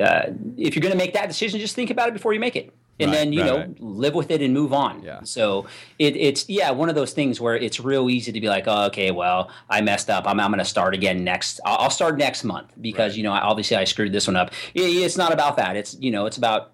[0.00, 2.54] uh, if you're going to make that decision, just think about it before you make
[2.54, 3.80] it and right, then you right, know right.
[3.80, 5.02] live with it and move on.
[5.02, 5.20] Yeah.
[5.22, 5.66] So
[5.98, 8.86] it, it's yeah one of those things where it's real easy to be like, oh,
[8.86, 10.26] okay, well I messed up.
[10.26, 11.60] I'm I'm going to start again next.
[11.64, 14.52] I'll, I'll, start next month because you know obviously I screwed this one up.
[14.74, 15.76] It, it's not about that.
[15.76, 16.72] It's you know it's about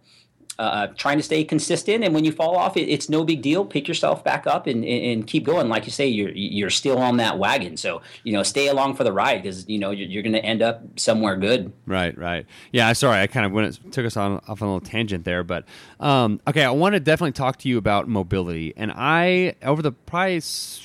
[0.57, 2.05] uh, uh, trying to stay consistent.
[2.05, 3.65] And when you fall off, it, it's no big deal.
[3.65, 5.69] Pick yourself back up and, and, keep going.
[5.69, 9.03] Like you say, you're you're still on that wagon, so you know stay along for
[9.03, 11.73] the ride because you know you're, you're going to end up somewhere good.
[11.87, 12.47] Right, right.
[12.73, 15.43] Yeah, sorry, I kind of went took us on off on a little tangent there,
[15.43, 15.65] but
[15.99, 18.75] um, okay, I want to definitely talk to you about mobility.
[18.77, 20.81] And I over the price,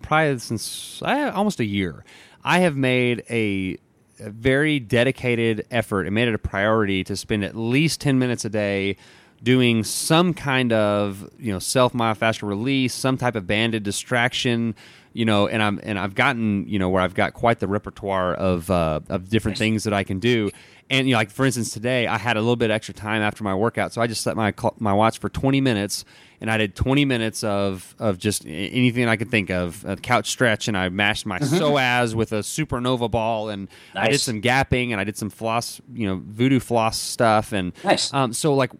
[0.00, 2.04] probably since I, almost a year,
[2.44, 3.78] I have made a
[4.22, 8.44] a very dedicated effort and made it a priority to spend at least 10 minutes
[8.44, 8.96] a day
[9.42, 14.74] doing some kind of you know self myofascial release some type of banded distraction
[15.12, 18.34] you know and i'm and i've gotten you know where i've got quite the repertoire
[18.34, 20.50] of uh, of different things that i can do
[20.90, 23.42] and you know like for instance today i had a little bit extra time after
[23.44, 26.04] my workout so i just set my my watch for 20 minutes
[26.42, 30.28] and I did 20 minutes of of just anything I could think of, a couch
[30.28, 31.54] stretch, and I mashed my mm-hmm.
[31.54, 34.08] psoas with a supernova ball, and nice.
[34.08, 37.72] I did some gapping, and I did some floss, you know, voodoo floss stuff, and
[37.84, 38.12] nice.
[38.12, 38.72] um, so like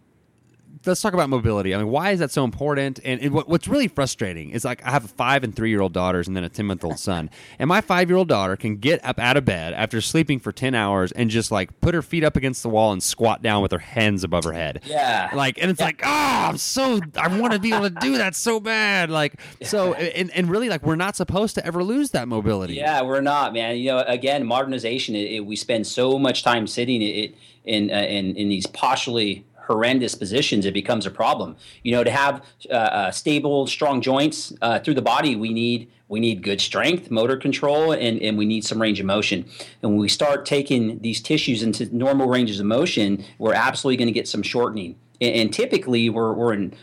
[0.87, 1.75] let's talk about mobility.
[1.75, 3.01] I mean, why is that so important?
[3.05, 5.81] And, and what, what's really frustrating is like I have a five and three year
[5.81, 8.57] old daughters and then a ten month old son, and my five year old daughter
[8.57, 11.95] can get up out of bed after sleeping for ten hours and just like put
[11.95, 14.83] her feet up against the wall and squat down with her hands above her head.
[14.85, 15.87] Yeah, like and it's yeah.
[15.87, 16.09] like oh,
[16.49, 19.11] I'm so I want to be able to do that so bad.
[19.11, 22.75] Like so, and and really like we're not supposed to ever lose that mobility.
[22.75, 23.77] Yeah, we're not, man.
[23.77, 25.15] You know, again, modernization.
[25.15, 29.45] It, it, we spend so much time sitting it, in uh, in in these posturally
[29.67, 31.57] horrendous positions, it becomes a problem.
[31.83, 35.91] You know, to have uh, uh, stable, strong joints uh, through the body, we need
[36.09, 39.47] we need good strength, motor control, and, and we need some range of motion.
[39.81, 44.09] And when we start taking these tissues into normal ranges of motion, we're absolutely going
[44.09, 44.97] to get some shortening.
[45.23, 46.75] And, and typically, we're, we're in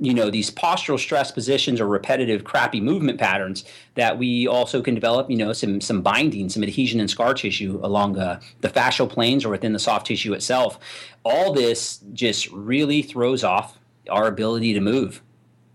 [0.00, 4.94] you know these postural stress positions or repetitive crappy movement patterns that we also can
[4.94, 9.08] develop you know some some binding some adhesion and scar tissue along uh, the fascial
[9.08, 10.78] planes or within the soft tissue itself.
[11.24, 13.78] All this just really throws off
[14.08, 15.22] our ability to move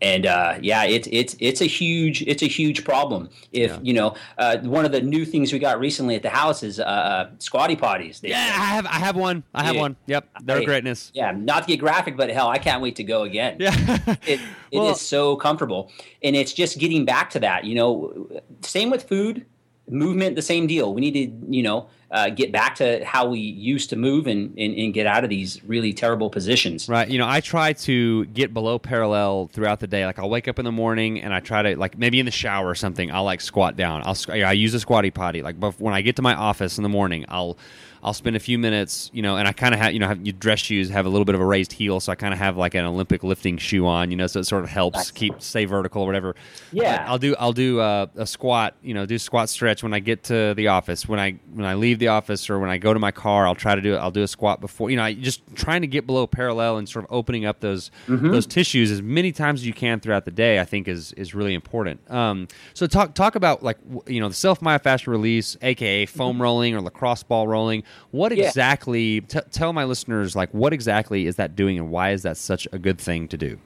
[0.02, 3.30] and uh, yeah, it's it's it's a huge it's a huge problem.
[3.52, 3.80] If Yeah.
[3.84, 6.80] you know, uh, one of the new things we got recently at the house is
[6.80, 8.20] uh, uh, squatty potties.
[8.22, 9.44] They- Yeah, I have I have one.
[9.54, 9.82] I have Yeah.
[9.82, 9.96] one.
[10.08, 11.12] Yep, they're Hey, greatness.
[11.14, 13.58] Yeah, not to get graphic, but hell, I can't wait to go again.
[13.60, 13.76] Yeah.
[14.26, 14.40] it,
[14.72, 15.92] it is Well- so comfortable
[16.24, 18.28] and it's just getting back to that you know
[18.62, 19.46] same with food
[19.92, 23.40] movement the same deal we need to you know uh, get back to how we
[23.40, 27.10] used to move and, and, and get out of these really terrible positions Right.
[27.10, 30.06] You know, I try to get below parallel throughout the day.
[30.06, 32.32] Like I'll wake up in the morning and I try to like maybe in the
[32.32, 33.12] shower or something.
[33.12, 34.02] I'll like squat down.
[34.06, 35.42] I'll I use a squatty potty.
[35.42, 37.58] Like when I get to my office in the morning, I'll
[38.04, 39.10] I'll spend a few minutes.
[39.14, 41.10] You know, and I kind of have you know have you dress shoes have a
[41.10, 43.58] little bit of a raised heel, so I kind of have like an Olympic lifting
[43.58, 44.12] shoe on.
[44.12, 46.36] You know, so it sort of helps keep stay vertical or whatever.
[46.72, 46.98] Yeah.
[46.98, 48.76] But I'll do I'll do uh, a squat.
[48.82, 51.08] You know, do squat stretch when I get to the office.
[51.08, 53.56] When I when I leave the office or when I go to my car, I'll
[53.56, 53.98] try to do it.
[53.98, 54.90] I'll do a squat before.
[54.90, 57.92] You know, I just trying to get below parallel and sort of opening up those
[58.08, 60.60] those tissues as many times as you can throughout the day.
[60.60, 62.10] I think is is really important.
[62.10, 63.78] Um, so talk talk about like
[64.08, 67.84] you know the self myofascial release, aka foam rolling or lacrosse ball rolling.
[68.12, 68.48] What Yeah.
[68.48, 69.22] exactly?
[69.22, 72.68] T- tell my listeners like what exactly is that doing and why is that such
[72.72, 73.58] a good thing to do?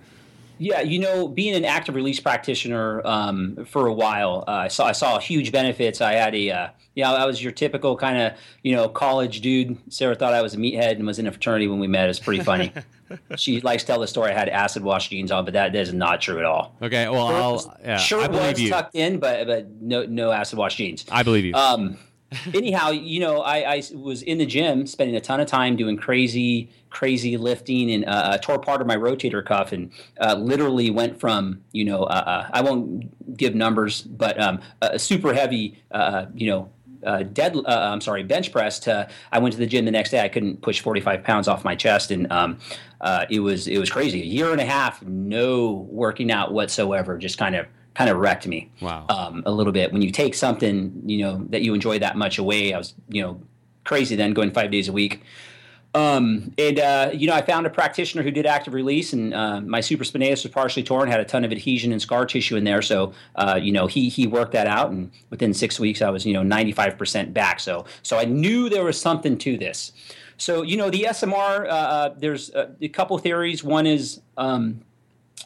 [0.58, 4.86] Yeah, you know, being an active release practitioner um, for a while, uh, I saw
[4.86, 6.00] I saw huge benefits.
[6.00, 9.42] I had a, uh, you know, I was your typical kind of, you know, college
[9.42, 9.78] dude.
[9.92, 12.08] Sarah thought I was a meathead and was in a fraternity when we met.
[12.08, 12.72] It's pretty funny.
[13.36, 14.32] she likes to tell the story.
[14.32, 16.74] I had acid wash jeans on, but that is not true at all.
[16.82, 18.70] Okay, well I'll yeah, Shirt I believe was you.
[18.70, 21.04] tucked in, but but no no acid wash jeans.
[21.12, 21.54] I believe you.
[21.54, 21.98] Um,
[22.54, 25.98] anyhow, you know, I, I was in the gym spending a ton of time doing
[25.98, 30.90] crazy, crazy lifting and uh, I tore part of my rotator cuff and uh, literally
[30.90, 35.78] went from, you know, uh, uh, I won't give numbers, but um, a super heavy,
[35.92, 36.70] uh, you know,
[37.06, 37.56] uh, dead.
[37.56, 38.80] Uh, I'm sorry, bench press.
[38.80, 40.22] To I went to the gym the next day.
[40.22, 42.58] I couldn't push 45 pounds off my chest, and um,
[43.00, 44.22] uh, it was it was crazy.
[44.22, 47.18] A year and a half, no working out whatsoever.
[47.18, 48.70] Just kind of kind of wrecked me.
[48.82, 49.06] Wow.
[49.10, 52.38] Um, a little bit when you take something you know that you enjoy that much
[52.38, 52.74] away.
[52.74, 53.42] I was you know
[53.84, 55.24] crazy then going five days a week.
[55.96, 59.62] Um, and uh, you know, I found a practitioner who did active release, and uh,
[59.62, 62.82] my supraspinatus was partially torn, had a ton of adhesion and scar tissue in there.
[62.82, 66.26] So, uh, you know, he he worked that out, and within six weeks, I was
[66.26, 67.62] you know 95 percent back.
[67.62, 69.94] So, so I knew there was something to this.
[70.38, 73.64] So, you know, the SMR, uh, there's a, a couple theories.
[73.64, 74.82] One is um,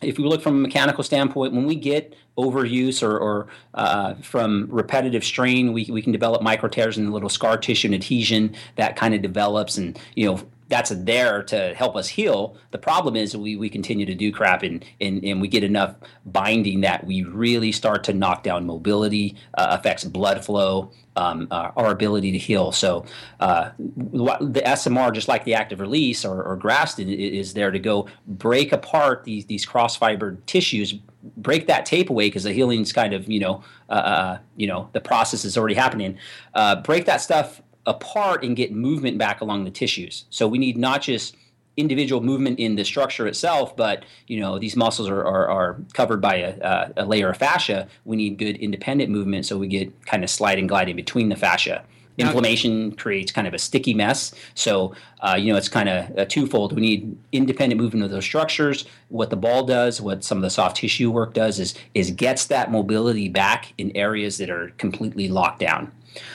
[0.01, 4.67] if we look from a mechanical standpoint, when we get overuse or, or uh, from
[4.69, 8.95] repetitive strain, we, we can develop micro tears the little scar tissue and adhesion that
[8.95, 12.55] kind of develops, and you know that's there to help us heal.
[12.71, 15.95] The problem is we, we continue to do crap and, and, and we get enough
[16.27, 21.71] binding that we really start to knock down mobility, uh, affects blood flow, um, uh,
[21.75, 22.71] our ability to heal.
[22.71, 23.05] So
[23.39, 28.07] uh, the SMR, just like the active release or, or Graston, is there to go
[28.27, 30.93] break apart these these cross fibered tissues,
[31.35, 34.89] break that tape away because the healing's kind of you know uh, uh, you know
[34.93, 36.17] the process is already happening.
[36.53, 40.25] Uh, break that stuff apart and get movement back along the tissues.
[40.29, 41.35] So we need not just
[41.77, 46.21] individual movement in the structure itself, but you know these muscles are, are, are covered
[46.21, 47.87] by a, a, a layer of fascia.
[48.05, 51.83] We need good independent movement so we get kind of sliding gliding between the fascia.
[52.19, 54.33] Inflammation creates kind of a sticky mess.
[54.53, 56.73] So, uh, you know, it's kind of a twofold.
[56.73, 58.85] We need independent movement of those structures.
[59.07, 62.47] What the ball does, what some of the soft tissue work does, is is gets
[62.47, 65.93] that mobility back in areas that are completely locked down.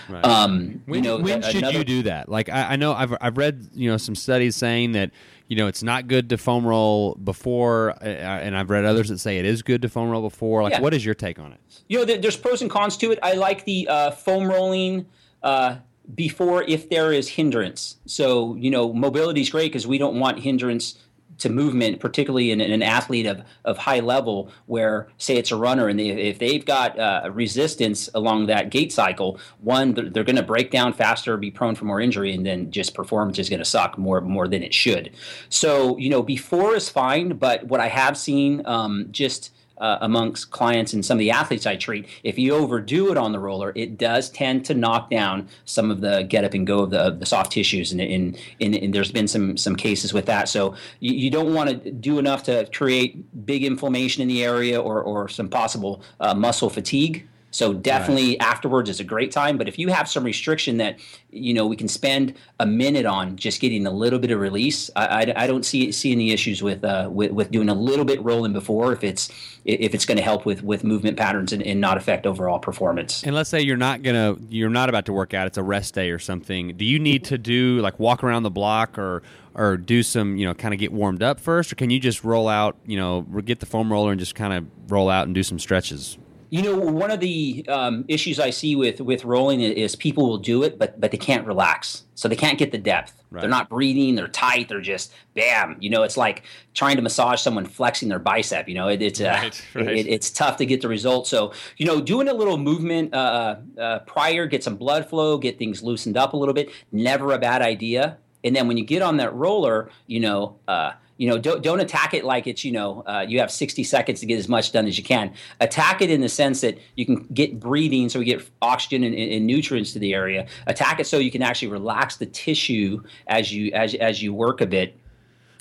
[0.09, 0.25] Right.
[0.25, 2.29] Um, When, you know, when should another- you do that?
[2.29, 5.11] Like I, I know I've I've read you know some studies saying that
[5.49, 9.19] you know it's not good to foam roll before, uh, and I've read others that
[9.19, 10.63] say it is good to foam roll before.
[10.63, 10.81] Like, Yeah.
[10.81, 11.61] what is your take on it?
[11.89, 13.19] you know, there, there's pros and cons to it.
[13.23, 15.07] I like the uh, foam rolling
[15.43, 15.77] uh,
[16.15, 17.97] before if there is hindrance.
[18.07, 20.99] So, you know, mobility is great because we don't want hindrance
[21.39, 25.57] to movement, particularly in, in an athlete of, of high level, where say it's a
[25.57, 30.25] runner and they, if they've got uh, resistance along that gait cycle, one they're, they're
[30.25, 33.49] going to break down faster, be prone for more injury, and then just performance is
[33.49, 35.11] going to suck more more than it should.
[35.49, 40.51] So you know, before is fine, but what I have seen um, just uh, amongst
[40.51, 43.73] clients and some of the athletes I treat, if you overdo it on the roller,
[43.75, 47.01] it does tend to knock down some of the get up and go of the,
[47.01, 50.49] of the soft tissues, and, and, and, and there's been some some cases with that.
[50.49, 54.81] So you, you don't want to do enough to create big inflammation in the area
[54.81, 57.27] or, or some possible uh, muscle fatigue.
[57.55, 58.49] So definitely right.
[58.49, 59.59] afterwards is a great time.
[59.59, 60.99] But if you have some restriction that
[61.31, 64.91] you know we can spend a minute on just getting a little bit of release,
[64.97, 68.05] I, I, I don't see see any issues with, uh, with with doing a little
[68.05, 69.29] bit rolling before if it's
[69.65, 73.23] if it's going to help with with movement patterns and, and not affect overall performance.
[73.23, 75.95] And let's say you're not gonna you're not about to work out; it's a rest
[75.95, 76.77] day or something.
[76.77, 79.23] Do you need to do like walk around the block or
[79.55, 82.25] or do some you know kind of get warmed up first, or can you just
[82.25, 85.37] roll out you know get the foam roller and just kind of roll out and
[85.37, 86.19] do some stretches?
[86.55, 90.39] You know, one of the um, issues I see with with rolling is people will
[90.39, 93.13] do it, but but they can't relax, so they can't get the depth.
[93.33, 93.41] Right.
[93.41, 94.15] They're not breathing.
[94.15, 94.69] They're tight.
[94.69, 95.77] They're just bam.
[95.81, 98.69] You know, it's like trying to massage someone flexing their bicep.
[98.69, 99.97] You know, it, it's uh, right, right.
[99.97, 101.27] It, it's tough to get the result.
[101.27, 105.59] So you know, doing a little movement uh, uh, prior, get some blood flow, get
[105.59, 106.71] things loosened up a little bit.
[106.93, 108.19] Never a bad idea.
[108.45, 111.81] And then when you get on that roller, you know uh, you know don't, don't
[111.81, 114.73] attack it like it's you know uh, you have 60 seconds to get as much
[114.73, 115.33] done as you can.
[115.61, 119.15] Attack it in the sense that you can get breathing so we get oxygen and,
[119.15, 120.47] and, nutrients to the area.
[120.67, 124.61] Attack it so you can actually relax the tissue as you as, as you work
[124.61, 124.99] a bit.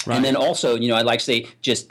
[0.06, 0.18] Right.
[0.18, 1.89] and then also you know i'd like to say just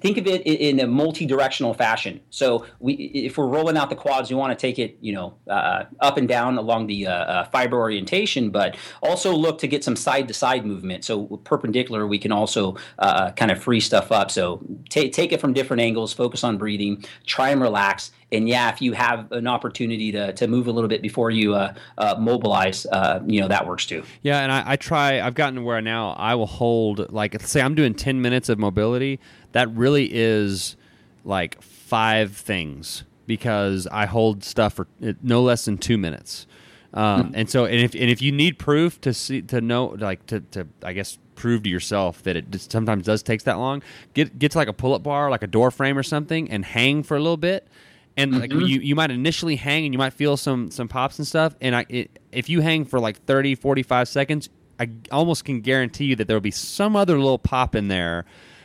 [0.00, 2.20] think of it in a multi-directional fashion.
[2.30, 5.34] So we, if we're rolling out the quads, we want to take it, you know,
[5.48, 9.84] uh, up and down along the uh, uh, fiber orientation, but also look to get
[9.84, 11.04] some side-to-side movement.
[11.04, 14.30] So perpendicular, we can also uh, kind of free stuff up.
[14.30, 18.10] So t- take it from different angles, focus on breathing, try and relax.
[18.32, 21.54] And yeah, if you have an opportunity to, to move a little bit before you
[21.54, 22.84] uh, uh, mobilize,
[23.26, 24.02] you know, that works too.
[24.22, 25.20] Yeah, and I, I try.
[25.20, 28.58] I've gotten to where now I will hold like say I'm doing ten minutes of
[28.58, 29.20] mobility
[29.54, 30.76] that really is
[31.24, 34.88] like five things because I hold stuff for
[35.22, 36.46] no less than two minutes.
[36.92, 37.34] Um, hmm.
[37.34, 40.40] and so, and if and if you need proof to see to know, like to,
[40.40, 43.82] to I guess prove to yourself that it sometimes does takes that long,
[44.12, 46.64] get get to like a pull up bar, like a door frame or something, and
[46.64, 47.68] hang for a little bit.
[48.16, 48.40] And mm-hmm.
[48.40, 51.56] like you, you might initially hang and you might feel some some pops and stuff.
[51.60, 54.48] And I, it, if you hang for like 30, 45 seconds,
[54.80, 58.24] I almost can guarantee you that there will be some other little pop in there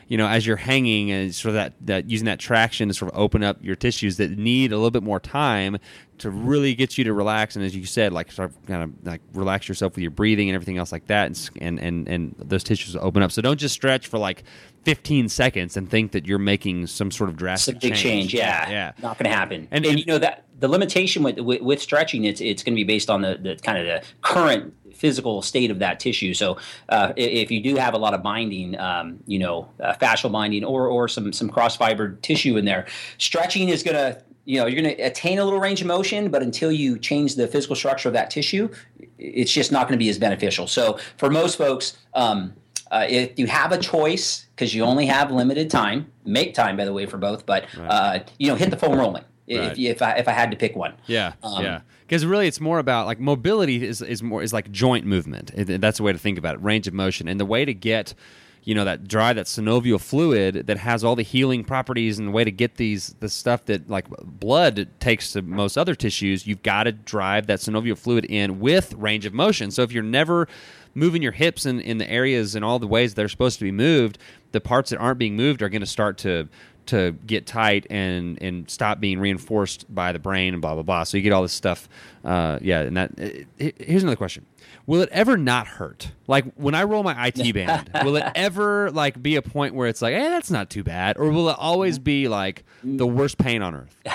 [0.10, 3.12] you know, as you're hanging and sort of that, that using that traction to sort
[3.12, 5.78] of open up your tissues that need a little bit more time
[6.18, 9.08] to really get you to relax and as you said like sort of kind of
[9.08, 12.64] like relax yourself with your breathing and everything else like that and and and, those
[12.64, 13.32] tissues open up.
[13.32, 14.44] So don't just stretch for like
[14.84, 18.02] 15 seconds and think that you're making some sort of drastic big change.
[18.02, 18.34] change.
[18.34, 18.70] yeah.
[18.70, 18.92] Yeah.
[19.02, 19.68] Not going to happen.
[19.72, 22.74] And, and, and, you know that the limitation with, with, with stretching it's it's going
[22.74, 26.34] to be based on the, the kind of the current physical state of that tissue.
[26.34, 26.58] So
[26.90, 30.64] uh, if you do have a lot of binding, um, you know, uh, fascial binding
[30.64, 32.88] or or some some cross fibered tissue in there,
[33.18, 36.30] stretching is going to you know you're going to attain a little range of motion,
[36.30, 38.70] but until you change the physical structure of that tissue,
[39.18, 40.68] it's just not going to be as beneficial.
[40.68, 41.98] So for most folks.
[42.14, 42.54] Um,
[42.92, 46.86] uh, if you have a choice, because you only have limited time, make time by
[46.86, 47.88] the way for both, but right.
[47.88, 49.24] uh, you know hit the foam rolling.
[49.48, 49.72] Right.
[49.74, 52.60] If, if I if I had to pick one, yeah, um, yeah because really it's
[52.60, 55.52] more about like mobility is, is more is like joint movement.
[55.56, 57.28] That's the way to think about it range of motion.
[57.28, 58.16] And the way to get
[58.64, 62.32] you know that dry that synovial fluid that has all the healing properties and the
[62.32, 66.62] way to get these the stuff that like blood takes to most other tissues you've
[66.62, 69.70] got to drive that synovial fluid in with range of motion.
[69.72, 70.48] So if you're never
[70.96, 73.72] moving your hips in, in the areas and all the ways they're supposed to be
[73.72, 74.18] moved
[74.52, 76.50] the parts that aren't being moved are going to start to
[76.90, 81.04] to get tight and and stop being reinforced by the brain and blah blah blah.
[81.04, 81.88] So you get all this stuff.
[82.24, 83.12] Uh, yeah, and that.
[83.58, 84.46] here's another question:
[84.88, 86.12] Will it ever not hurt?
[86.28, 89.88] Like when I roll my IT band, will it ever like be a point where
[89.88, 93.38] it's like, hey, that's not too bad, or will it always be like the worst
[93.38, 93.96] pain on earth?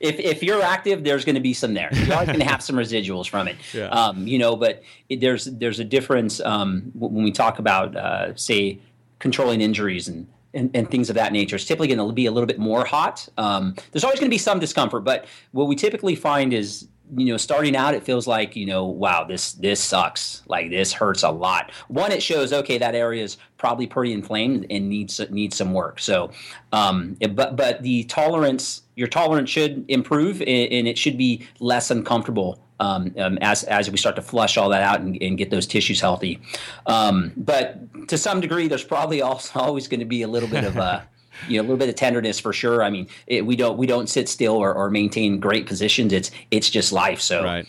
[0.00, 1.88] if if you're active, there's going to be some there.
[1.92, 3.56] You're always going to have some residuals from it.
[3.74, 3.88] Yeah.
[3.88, 8.34] Um, you know, but it, there's there's a difference um, when we talk about uh,
[8.34, 8.78] say
[9.18, 10.26] controlling injuries and
[10.58, 11.56] and, and, things of that nature.
[11.56, 13.28] It's typically going to be a little bit more hot.
[13.38, 17.26] Um, there's always going to be some discomfort, but what we typically find is, you
[17.26, 20.42] know, starting out, it feels like, you know, wow, this this sucks.
[20.46, 21.70] Like this hurts a lot.
[21.88, 26.00] One, it shows okay, that area is probably pretty inflamed and needs needs some work.
[26.00, 26.30] So,
[26.72, 31.90] um, but but the tolerance, your tolerance should improve, and, and it should be less
[31.90, 35.50] uncomfortable um, um, as as we start to flush all that out and, and get
[35.50, 36.40] those tissues healthy.
[36.86, 40.64] Um, but to some degree, there's probably also always going to be a little bit
[40.64, 41.06] of a
[41.48, 42.82] you know a little bit of tenderness for sure.
[42.82, 46.12] I mean, it, we don't we don't sit still or, or maintain great positions.
[46.12, 47.20] It's it's just life.
[47.20, 47.66] So right.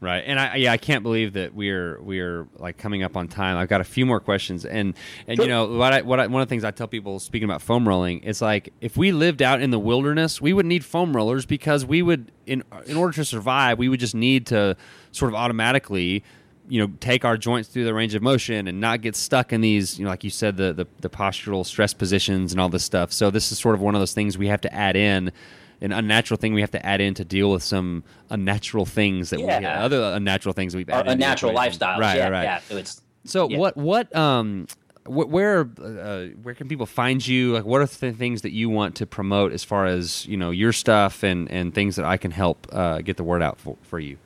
[0.00, 3.56] Right, and I yeah I can't believe that we're we're like coming up on time.
[3.56, 4.94] I've got a few more questions, and
[5.26, 7.48] and you know what I what I, one of the things I tell people speaking
[7.48, 10.84] about foam rolling it's like if we lived out in the wilderness, we would need
[10.84, 14.76] foam rollers because we would in in order to survive, we would just need to
[15.10, 16.22] sort of automatically
[16.68, 19.62] you know take our joints through the range of motion and not get stuck in
[19.62, 22.84] these you know like you said the the, the postural stress positions and all this
[22.84, 23.12] stuff.
[23.12, 25.32] So this is sort of one of those things we have to add in
[25.80, 29.38] an unnatural thing we have to add in to deal with some unnatural things that
[29.40, 29.82] we Yeah.
[29.84, 31.08] other unnatural things we've added.
[31.08, 31.98] a into the natural lifestyle.
[32.00, 32.42] Right, yeah, right, right.
[32.44, 33.58] Yeah, so it's So Yeah.
[33.58, 34.66] what what um
[35.04, 37.52] wh- where uh, where can people find you?
[37.52, 40.50] Like, what are the things that you want to promote as far as you know
[40.50, 43.76] your stuff and and things that I can help uh, get the word out for,
[43.82, 44.16] for you?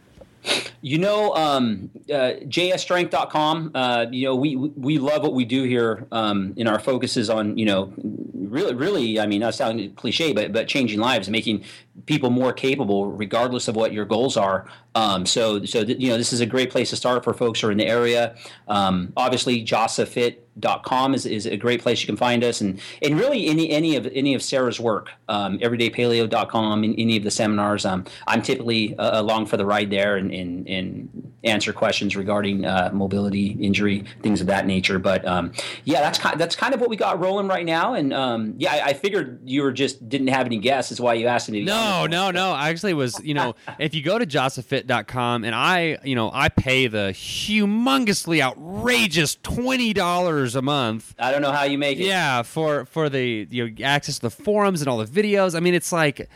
[0.81, 6.07] You know, um, uh, jsstrength.com, uh, you know, we, we love what we do here.
[6.11, 10.33] Um, and our focus is on, you know, really, really, I mean, not sounding cliche,
[10.33, 11.65] but, but changing lives, making
[12.07, 14.67] people more capable regardless of what your goals are.
[14.95, 17.61] Um, so, so, th- you know, this is a great place to start for folks
[17.61, 18.35] who are in the area.
[18.69, 19.63] Um, obviously
[20.61, 23.97] jassafit.com is, is a great place you can find us and, and really any, any
[23.97, 27.85] of, any of Sarah's work, um, everydaypaleo.com and any of the seminars.
[27.85, 32.65] Um, I'm typically uh, along for the ride there and, and, and answer questions regarding
[32.65, 34.99] uh, mobility, injury, things of that nature.
[34.99, 35.53] But um,
[35.85, 37.95] yeah, that's kind that's kind of what we got rolling right now.
[37.95, 40.93] And um, yeah, I, I figured you were just didn't have any guests.
[40.93, 41.61] Is why you asked me.
[41.61, 42.53] To No, no, no.
[42.53, 46.49] I actually was, you know, if you go to jassafit.com and I, you know, I
[46.49, 49.37] pay the humongously outrageous
[50.47, 51.15] $20 a month.
[51.19, 52.05] I don't know how you make it.
[52.05, 55.55] Yeah, for for the you know access to the forums and all the videos.
[55.55, 56.29] I mean, it's like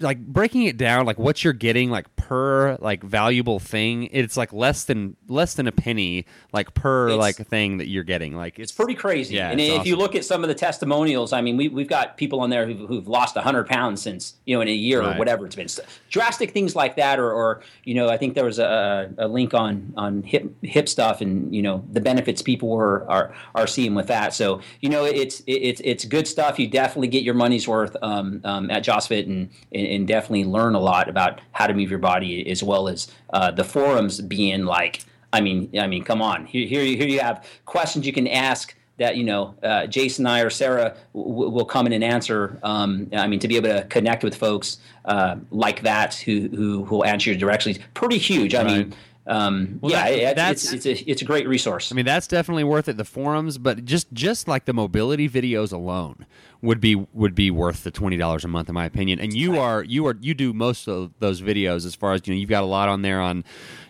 [0.00, 4.52] like breaking it down like what you're getting like per like valuable thing it's like
[4.52, 8.56] less than less than a penny like per It's- like thing that you're getting like
[8.60, 9.34] it's, It's pretty crazy.
[9.34, 12.16] Yeah, and if you look at some of the testimonials, I mean, we, we've got
[12.16, 15.16] people on there who've, who've lost 100 pounds since, you know, in a year Right.
[15.16, 15.66] or whatever it's been.
[15.68, 17.18] So drastic things like that.
[17.18, 20.88] Or, or you know, I think there was a, a link on, on hip, hip
[20.88, 24.34] stuff and, you know, the benefits people were, are, are seeing with that.
[24.34, 26.58] So, you know, it's, it's, it's good stuff.
[26.60, 30.74] You definitely get your money's worth um, um, at JassaFit and, and, and definitely learn
[30.76, 34.64] a lot about how to move your body as well as uh, the forums being
[34.64, 36.46] like, I mean, I mean, come on.
[36.46, 40.26] Here, here, you- here you have questions you can ask that you know uh, Jason
[40.26, 42.58] and I or Sarah w- will come in and answer.
[42.62, 46.80] Um, I mean, to be able to connect with folks uh, like that who who
[46.82, 48.54] will answer you directly, pretty huge.
[48.54, 48.94] I mean,
[49.26, 51.90] um, Well, yeah, that- it- that's- it's, it's a it's a great resource.
[51.90, 52.96] I mean, that's definitely worth it.
[52.98, 56.26] The forums, but just just like the mobility videos alone
[56.62, 59.18] would be would be worth the twenty dollars a month, in my opinion.
[59.18, 62.34] And you are you are you do most of those videos as far as you
[62.34, 62.40] know.
[62.40, 63.44] You've got a lot on there on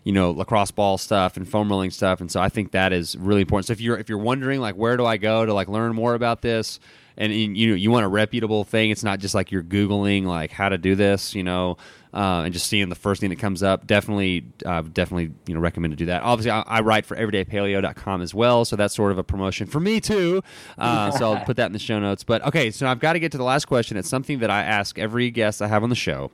[0.04, 3.16] you know lacrosse ball stuff and foam rolling stuff, and so I think that is
[3.16, 3.66] really important.
[3.66, 6.14] So if you're if you're wondering like where do I go to like learn more
[6.14, 6.80] about this.
[7.16, 8.88] And, and you know you want a reputable thing.
[8.88, 11.76] It's not just like you're googling like how to do this, you know,
[12.12, 13.86] uh, and just seeing the first thing that comes up.
[13.86, 16.22] Definitely, uh, definitely, you know, recommend to do that.
[16.22, 19.80] Obviously, I, I write for everydaypaleo.com as well, so that's sort of a promotion for
[19.80, 20.42] me too.
[20.78, 22.24] Uh, so I'll put that in the show notes.
[22.24, 23.96] But okay, so I've got to get to the last question.
[23.96, 26.30] It's something that I ask every guest I have on the show,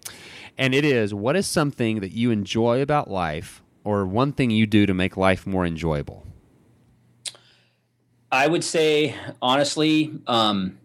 [0.56, 4.66] and it is: What is something that you enjoy about life, or one thing you
[4.66, 6.24] do to make life more enjoyable?
[8.30, 10.78] I would say honestly, um,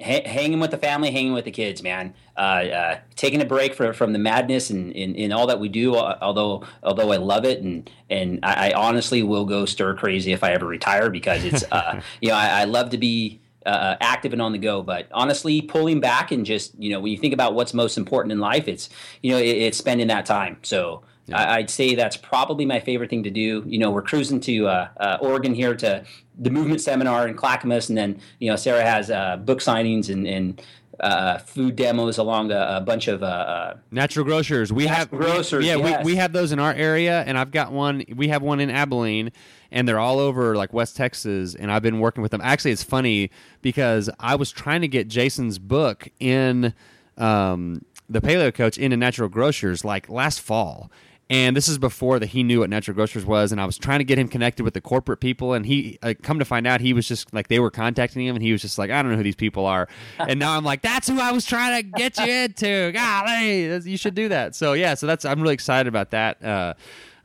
[0.00, 2.14] ha- hanging with the family, hanging with the kids, man.
[2.36, 5.68] Uh, uh, taking a break from from the madness and, and, and all that we
[5.68, 5.94] do.
[5.94, 10.32] uh, Although although I love it, and and I, I honestly will go stir crazy
[10.32, 13.40] if I ever retire because it's uh, you know I, I love to be.
[13.66, 17.12] Uh, active and on the go, but honestly, pulling back and just you know, when
[17.12, 18.88] you think about what's most important in life, it's
[19.22, 20.56] you know, it, it's spending that time.
[20.62, 23.62] So I, I'd say that's probably my favorite thing to do.
[23.66, 26.04] You know, we're cruising to uh, uh, Oregon here to
[26.38, 30.26] the movement seminar in Clackamas, and then you know Sarah has uh, book signings and,
[30.26, 30.62] and
[31.00, 33.22] uh, food demos along a, a bunch of.
[33.22, 34.72] Uh, uh, Natural grocers.
[34.72, 36.04] We have Natural grocers, Yeah, yes.
[36.04, 38.04] we, we have those in our area, and I've got one.
[38.14, 39.32] We have one in Abilene,
[39.70, 41.54] and they're all over like West Texas.
[41.54, 42.40] And I've been working with them.
[42.42, 43.30] Actually, it's funny
[43.62, 46.74] because I was trying to get Jason's book in
[47.16, 50.90] um, the Paleo Coach into Natural Grocers like last fall.
[51.30, 54.00] And this is before that he knew what Natural Grocers was, and I was trying
[54.00, 55.52] to get him connected with the corporate people.
[55.52, 58.34] And he, uh, come to find out, he was just like they were contacting him,
[58.34, 59.88] and he was just like, I don't know who these people are.
[60.18, 62.90] and now I'm like, that's who I was trying to get you into.
[62.92, 64.56] Golly, you should do that.
[64.56, 66.44] So yeah, so that's I'm really excited about that.
[66.44, 66.74] Uh,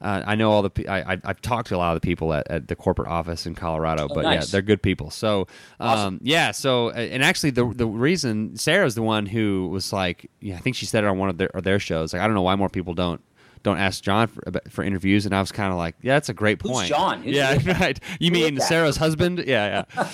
[0.01, 2.31] uh, I know all the I, I, I've talked to a lot of the people
[2.31, 4.51] at, at the corporate office in Colorado, but yeah, nice.
[4.51, 5.09] they're good people.
[5.09, 5.47] So
[5.79, 10.57] um, yeah, so and actually the the reason Sarah's the one who was like, yeah,
[10.57, 12.13] I think she said it on one of their their shows.
[12.13, 13.19] Like I don't know why more people don't
[13.65, 16.29] don't ask John for, about- for interviews, and I was kind of like, yeah, that's
[16.29, 16.87] a great point.
[16.87, 16.89] Who's.
[16.89, 17.23] John?
[17.23, 17.99] Who's- yeah, right.
[18.19, 18.59] You Who mean?
[18.61, 19.43] Sarah's husband?
[19.45, 20.09] Yeah, yeah.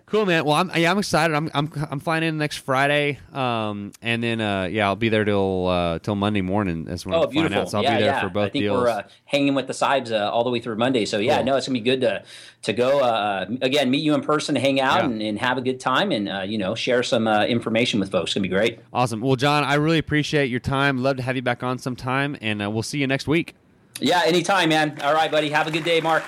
[0.06, 0.44] cool, man.
[0.44, 1.34] Well, I'm yeah, I'm excited.
[1.34, 5.24] I'm I'm I'm flying in next Friday, um, and then uh, yeah, I'll be there
[5.24, 6.84] till uh, till Monday morning.
[6.84, 7.60] That's when Oh, I'm beautiful!
[7.60, 7.70] out.
[7.70, 8.20] So I'll yeah, be there yeah.
[8.22, 8.80] for both I think deals.
[8.82, 11.04] we're uh, hanging with the sides uh, all the way through Monday.
[11.04, 11.44] So yeah, Cool.
[11.44, 12.24] no, it's gonna be good to
[12.62, 15.04] to go uh, again, meet you in person, hang out, Yeah.
[15.04, 18.10] and, and have a good time, and uh, you know, share some uh, information with
[18.10, 18.30] folks.
[18.30, 18.78] It's gonna be great.
[18.92, 19.20] Awesome.
[19.20, 21.02] Well, John, I really appreciate your time.
[21.02, 23.54] Love to have you back on sometime, and uh, we'll see you next week.
[24.00, 25.00] Yeah, anytime, man.
[25.02, 25.50] All right, buddy.
[25.50, 26.24] Have a good day, Mark.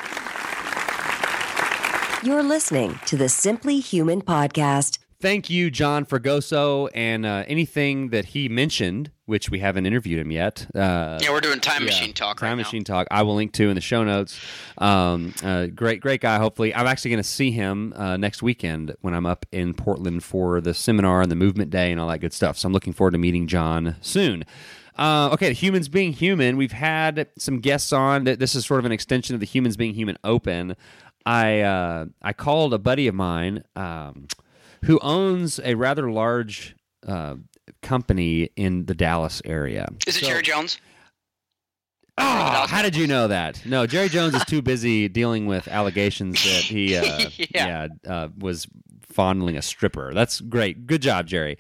[2.22, 4.98] You're listening to the Simply Human podcast.
[5.20, 10.30] thank you, John Fragoso, and uh, anything that he mentioned, which we haven't interviewed him
[10.32, 10.66] yet.
[10.74, 13.06] Uh, Yeah, we're doing time yeah, machine talk Time right Machine Talk.
[13.10, 14.38] I will link to in the show notes.
[14.78, 16.38] Um, uh, great, great guy.
[16.38, 20.24] Hopefully, I'm actually going to see him uh, next weekend when I'm up in Portland
[20.24, 22.58] for the seminar and the movement day and all that good stuff.
[22.58, 24.44] So I'm looking forward to meeting John soon.
[24.97, 26.57] Uh, okay, humans being human.
[26.57, 28.24] We've had some guests on.
[28.24, 30.74] That This is sort of an extension of the Humans Being Human Open.
[31.26, 34.26] I uh, I called a buddy of mine um,
[34.84, 36.76] who owns a rather large
[37.07, 37.34] uh,
[37.82, 39.88] company in the Dallas area.
[40.07, 40.80] Is it So- Jerry Jones?
[42.18, 43.61] Oh, how did you know that?
[43.66, 47.03] No, Jerry Jones is too busy dealing with allegations that he, uh,
[47.36, 47.88] yeah, Yeah.
[48.11, 48.66] uh, was
[49.03, 50.14] fondling a stripper.
[50.14, 50.86] That's great.
[50.86, 51.59] Good job, Jerry.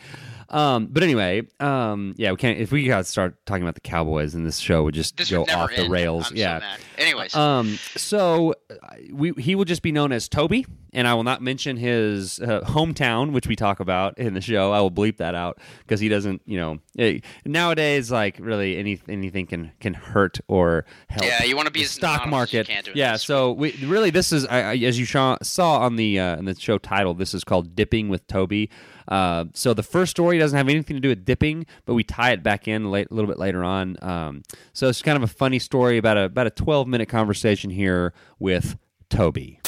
[0.48, 2.58] Um, but anyway, um, yeah, we can't.
[2.58, 5.30] If we got to start talking about the Cowboys, and this show would just This
[5.30, 6.30] go would off the rails.
[6.30, 6.58] I'm yeah.
[6.58, 6.80] So mad.
[6.98, 8.74] Anyways, Um, so uh,
[9.12, 12.60] we he will just be known as Toby, and I will not mention his uh,
[12.62, 14.72] hometown, which we talk about in the show.
[14.72, 19.00] I will bleep that out because he doesn't, you know, eh, nowadays like really any
[19.08, 21.24] anything can can hurt or help.
[21.24, 22.96] Yeah, you wanna be the as stock anonymous as you market.
[22.96, 26.36] yeah, so we really this is I, I, as you saw, saw on the uh,
[26.36, 27.14] in the show title.
[27.14, 28.70] This is called Dipping with Toby.
[29.08, 32.32] Uh, so the first story doesn't have anything to do with dipping, but we tie
[32.32, 33.96] it back in late, a little bit later on.
[34.02, 34.42] Um,
[34.72, 38.12] so it's kind of a funny story about a about a twelve minute conversation here
[38.38, 38.76] with
[39.08, 39.60] Toby.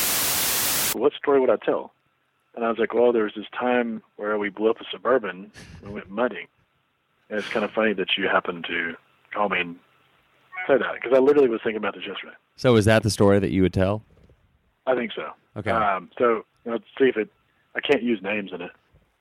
[0.95, 1.93] what story would I tell?
[2.55, 5.53] And I was like, well, there was this time where we blew up a suburban.
[5.83, 6.49] We went mudding,
[7.31, 8.95] and it's kind of funny that you happened to
[9.33, 9.77] call me and
[10.67, 12.35] say that because I literally was thinking about this yesterday.
[12.57, 14.03] So is that the story that you would tell?
[14.87, 15.31] I think so.
[15.57, 15.71] Okay.
[15.71, 17.31] Um, so let's see if it.
[17.77, 18.73] I can't use names in it.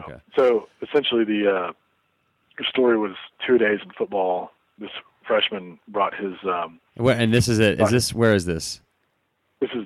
[0.04, 0.20] Okay.
[0.36, 4.52] So essentially, the uh, story was two days in football.
[4.80, 4.92] This
[5.26, 6.34] freshman brought his.
[6.44, 7.82] Um, Where, and this is it.
[7.82, 8.82] Is this where is this?
[9.60, 9.86] this is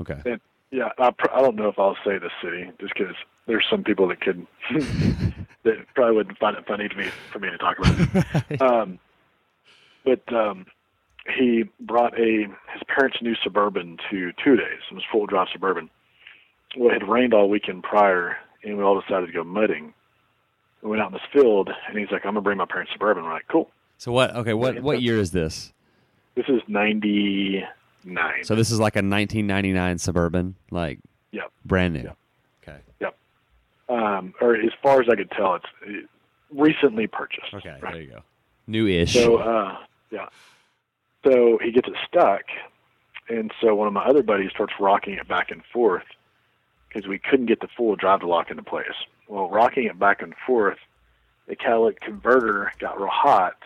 [0.00, 0.20] Okay.
[0.24, 0.40] And,
[0.70, 3.14] yeah, I, pr- I don't know if I'll say the city just because
[3.46, 4.46] there's some people that could
[5.64, 8.60] that probably wouldn't find it funny to me for me to talk about.
[8.60, 8.98] um,
[10.04, 10.66] but um,
[11.36, 14.80] he brought a his parents' new suburban to two days.
[14.90, 15.90] It was full drive suburban.
[16.76, 19.94] Well, it had rained all weekend prior, and we all decided to go mudding.
[20.82, 23.24] We went out in this field, and he's like, "I'm gonna bring my parents' suburban."
[23.24, 24.34] We're like, "Cool." So what?
[24.36, 24.54] Okay.
[24.54, 25.72] What what year is this?
[26.34, 27.64] This is '99.
[28.44, 31.00] So this is like a 1999 suburban, like
[31.32, 31.50] Yep.
[31.64, 32.02] brand new.
[32.02, 32.16] Yep.
[32.62, 32.78] Okay.
[33.00, 33.16] Yep.
[33.88, 36.08] Um, or as far as I could tell, it's
[36.50, 37.52] recently purchased.
[37.54, 37.76] Okay.
[37.80, 37.92] right?
[37.92, 38.22] There you go.
[38.66, 39.14] New-ish.
[39.14, 39.78] So, uh,
[40.10, 40.28] yeah.
[41.24, 42.42] So he gets it stuck,
[43.28, 46.04] and so one of my other buddies starts rocking it back and forth
[46.88, 48.86] because we couldn't get the full drive to lock into place.
[49.28, 50.78] Well, rocking it back and forth,
[51.46, 53.56] the catalytic converter got real hot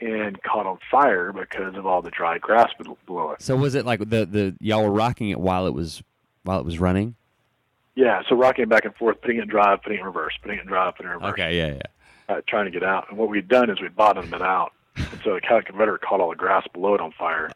[0.00, 3.42] and caught on fire because of all the dry grass be- below it.
[3.42, 6.02] So was it like the the y'all were rocking it while it was
[6.42, 7.14] while it was running?
[7.96, 10.34] Yeah, so rocking it back and forth, putting it in drive, putting it in reverse,
[10.42, 11.32] putting it in drive, putting it in reverse.
[11.34, 12.36] Okay, yeah, yeah.
[12.36, 13.08] uh, trying to get out.
[13.08, 14.72] And what we'd done is we'd bottomed it out.
[14.96, 17.52] And so the catalytic converter caught all the grass below it on fire,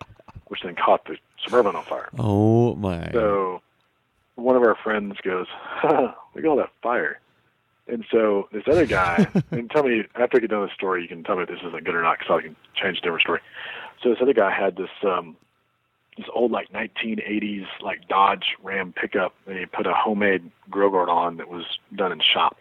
[0.46, 2.08] which then caught the suburban on fire.
[2.18, 3.10] Oh my.
[3.12, 3.62] So
[4.38, 7.20] one of our friends goes, huh, "Look at all that fire."
[7.86, 11.02] And so this other guy, and tell me after I get done with the story,
[11.02, 13.00] you can tell me if this isn't good or not, because I can change a
[13.00, 13.40] different story.
[14.02, 15.36] So this other guy had this um,
[16.16, 21.08] this old like 1980s like Dodge Ram pickup, and he put a homemade grill guard
[21.08, 21.64] on that was
[21.94, 22.60] done in shop.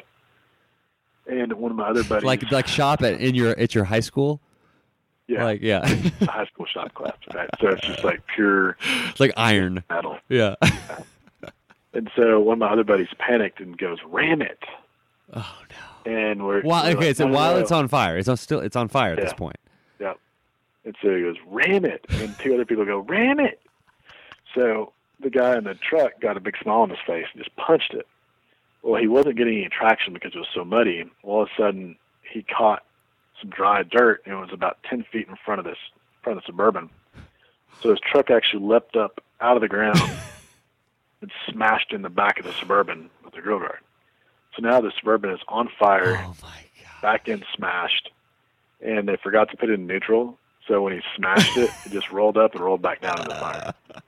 [1.30, 4.00] And one of my other buddies, like like shop at in your at your high
[4.00, 4.40] school?
[5.28, 5.86] yeah, Like yeah.
[6.22, 7.50] high school shop class, right?
[7.60, 8.78] So it's just like pure
[9.10, 9.84] it's like iron.
[9.90, 10.18] metal.
[10.30, 10.56] Yeah.
[11.98, 14.64] And so one of my other buddies panicked and goes, "Ram it!"
[15.34, 15.56] oh
[16.06, 16.12] no.
[16.12, 18.38] And we're While we're okay, like, so "No, while no." it's on fire, it's on
[18.38, 19.58] still it's on fire at this point.
[20.00, 20.20] Yep.
[20.86, 22.06] And so he goes, ram it.
[22.08, 23.60] And then two other people go, ram it.
[24.56, 27.54] So the guy in the truck got a big smile on his face and just
[27.58, 28.08] punched it.
[28.84, 31.04] Well, he wasn't getting any traction because it was so muddy.
[31.24, 31.98] All of a sudden,
[32.32, 32.84] he caught
[33.42, 36.38] some dry dirt and it was about 10 feet in front of this, in front
[36.38, 36.90] of the Suburban.
[37.82, 40.00] So his truck actually leapt up out of the ground
[41.22, 43.80] and smashed in the back of the Suburban with the grill guard.
[44.56, 46.50] So now the Suburban is on fire Oh my
[46.82, 47.02] god.
[47.02, 48.10] back end smashed,
[48.82, 50.38] and they forgot to put it in neutral.
[50.68, 53.36] So when he smashed it, it just rolled up and rolled back down in the
[53.36, 53.74] fire.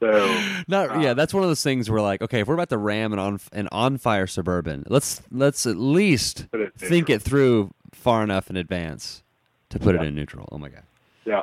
[0.00, 2.68] So Not uh, yeah, that's one of those things where like, okay, if we're about
[2.70, 7.22] to ram an on an on fire suburban, let's let's at least it think it
[7.22, 9.22] through far enough in advance
[9.70, 10.46] to put it in neutral.
[10.52, 10.82] Oh my god.
[11.24, 11.42] yeah.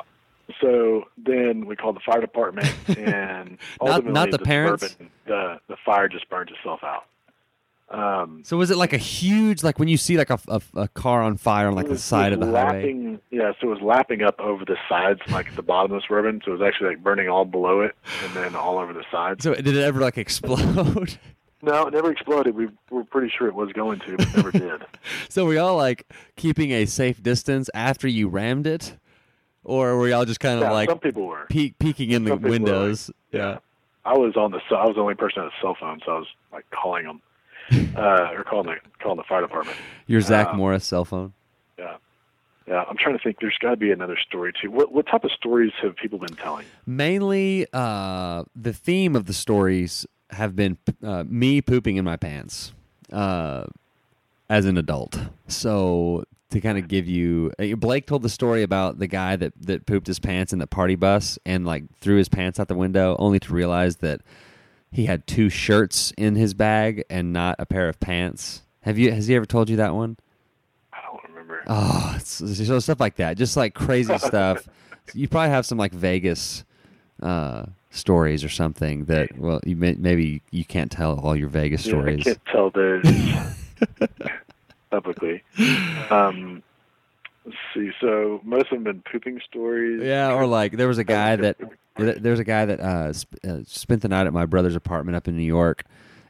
[0.60, 4.82] So then we called the fire department, and Not- ultimately not the parents?
[4.88, 7.04] Suburban, the the fire just burned itself out.
[7.90, 10.88] Um, So was it like a huge like when you see like a, a, a
[10.88, 12.76] car on fire on like the side of the was highway?
[12.78, 16.00] lapping, Yeah, so it was lapping up over the sides, like at the bottom of
[16.00, 16.40] the suburban.
[16.44, 19.44] So it was actually like burning all below it, and then all over the sides.
[19.44, 21.18] So did it ever like explode?
[21.64, 22.56] No, it never exploded.
[22.56, 24.82] We were pretty sure it was going to, but never did.
[25.28, 28.96] So were y'all like keeping a safe distance after you rammed it,
[29.64, 31.46] or were y'all just kind of Yeah, like some people were.
[31.48, 33.10] peek, peeking in the Some people were like- windows?
[33.30, 33.58] yeah.
[34.04, 36.18] I was on the I was the only person on a cell phone, so I
[36.18, 37.22] was like calling them
[37.96, 39.76] uh, or calling the calling the fire department.
[40.08, 41.32] Your Zach Um, Morris cell phone.
[41.78, 41.96] Yeah,
[42.66, 42.82] yeah.
[42.88, 43.36] I'm trying to think.
[43.40, 44.72] There's got to be another story too.
[44.72, 46.66] What what type of stories have people been telling?
[46.84, 52.72] Mainly, uh, the theme of the stories have been uh, me pooping in my pants
[53.12, 53.66] uh,
[54.50, 55.16] as an adult.
[55.46, 59.52] So to kind of give you, uh, Blake told the story about the guy that
[59.60, 62.74] that pooped his pants in the party bus and like threw his pants out the
[62.74, 64.20] window, only to realize that
[64.90, 68.62] he had two shirts in his bag and not a pair of pants.
[68.82, 69.12] Have you?
[69.12, 70.16] Has he ever told you that one?
[70.92, 71.62] I don't remember.
[71.66, 74.68] Oh, so stuff like that, just like crazy stuff.
[75.14, 76.64] You probably have some like Vegas
[77.22, 81.86] uh, stories or something that well, you may, maybe you can't tell all your Vegas
[81.86, 82.24] Yeah, I stories.
[82.24, 83.04] can't tell those
[84.92, 85.42] publicly.
[86.10, 86.62] Um,
[87.44, 87.90] let's see.
[88.00, 90.02] So most of them been pooping stories.
[90.02, 91.56] Yeah, or like there was a guy that
[91.96, 95.16] there was a guy that uh, sp- uh, spent the night at my brother's apartment
[95.16, 95.84] up in New York,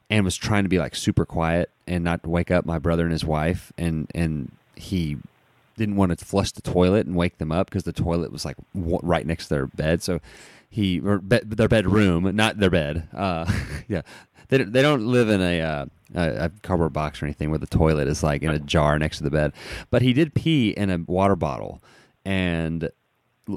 [0.08, 3.12] and was trying to be like super quiet and not wake up my brother and
[3.12, 5.18] his wife, and and he
[5.76, 8.56] didn't want to flush the toilet and wake them up because the toilet was like
[8.74, 10.20] w- right next to their bed, so
[10.70, 13.08] he or be, their bedroom, not their bed.
[13.12, 13.50] Uh,
[13.88, 14.02] yeah,
[14.48, 15.88] they they don't live in a.
[16.14, 19.18] Uh, a, cardboard box or anything where the toilet is like in a jar next
[19.18, 19.52] to the bed,
[19.90, 21.82] but he did pee in a water bottle,
[22.24, 22.90] and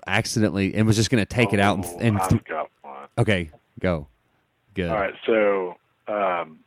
[0.07, 2.41] accidentally and was just going to take it out and, Oh, and th-
[3.17, 3.49] okay
[3.79, 4.07] go
[4.73, 5.13] good All right.
[5.25, 5.75] So,
[6.07, 6.59] um,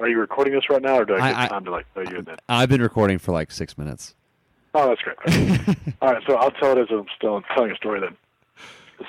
[0.00, 1.86] are you recording this right now, or do I get I- I- time to like
[1.94, 2.40] tell you that?
[2.48, 4.14] i've been recording for like six minutes
[4.78, 5.16] Oh, that's great.
[5.26, 5.74] Okay.
[6.02, 8.14] All right, so I'll tell it as I'm still telling a story then.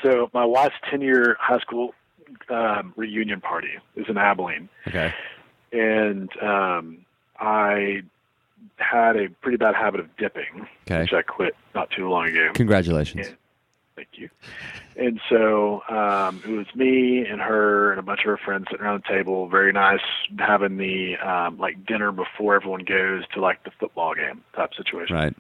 [0.01, 1.93] So my wife's 10-year high school
[2.49, 5.13] um, reunion party is in Abilene, okay
[5.72, 7.05] and um,
[7.39, 8.01] I
[8.78, 11.01] had a pretty bad habit of dipping, Okay.
[11.01, 12.51] which I quit not too long ago.
[12.53, 13.34] congratulations Yeah.
[13.95, 14.30] Thank you.
[14.95, 18.86] And so um, it was me and her and a bunch of her friends sitting
[18.86, 19.47] around the table.
[19.47, 20.01] Very nice,
[20.38, 25.15] having the um, like dinner before everyone goes to like the football game type situation.
[25.15, 25.36] right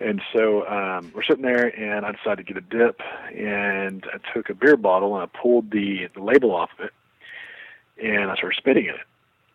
[0.00, 3.00] And so um, we're sitting there, and I decided to get a dip,
[3.36, 6.92] and I took a beer bottle and I pulled the, the label off of it,
[8.02, 9.06] and I started spitting in it.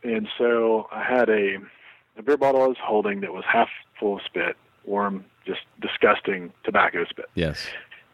[0.03, 1.57] And so I had a,
[2.17, 3.69] a beer bottle I was holding that was half
[3.99, 7.25] full of spit, warm, just disgusting tobacco spit.
[7.35, 7.67] yes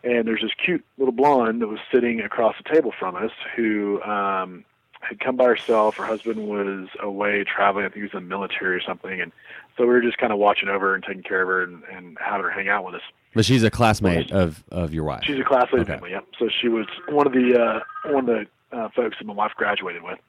[0.04, 4.02] And there's this cute little blonde that was sitting across the table from us who
[4.04, 4.64] um,
[5.02, 5.98] had come by herself.
[5.98, 7.86] Her husband was away traveling.
[7.86, 9.20] I think he was in the military or something.
[9.22, 9.32] And
[9.78, 11.84] so we were just kind of watching over her and taking care of her and,
[11.92, 13.02] and having her hang out with us.
[13.34, 15.98] but she's a classmate of of your wife She's a classmate of Okay.
[15.98, 16.26] Emily, yep.
[16.40, 18.36] So she was one of the uh, one of
[18.72, 20.20] the uh, folks that my wife graduated with.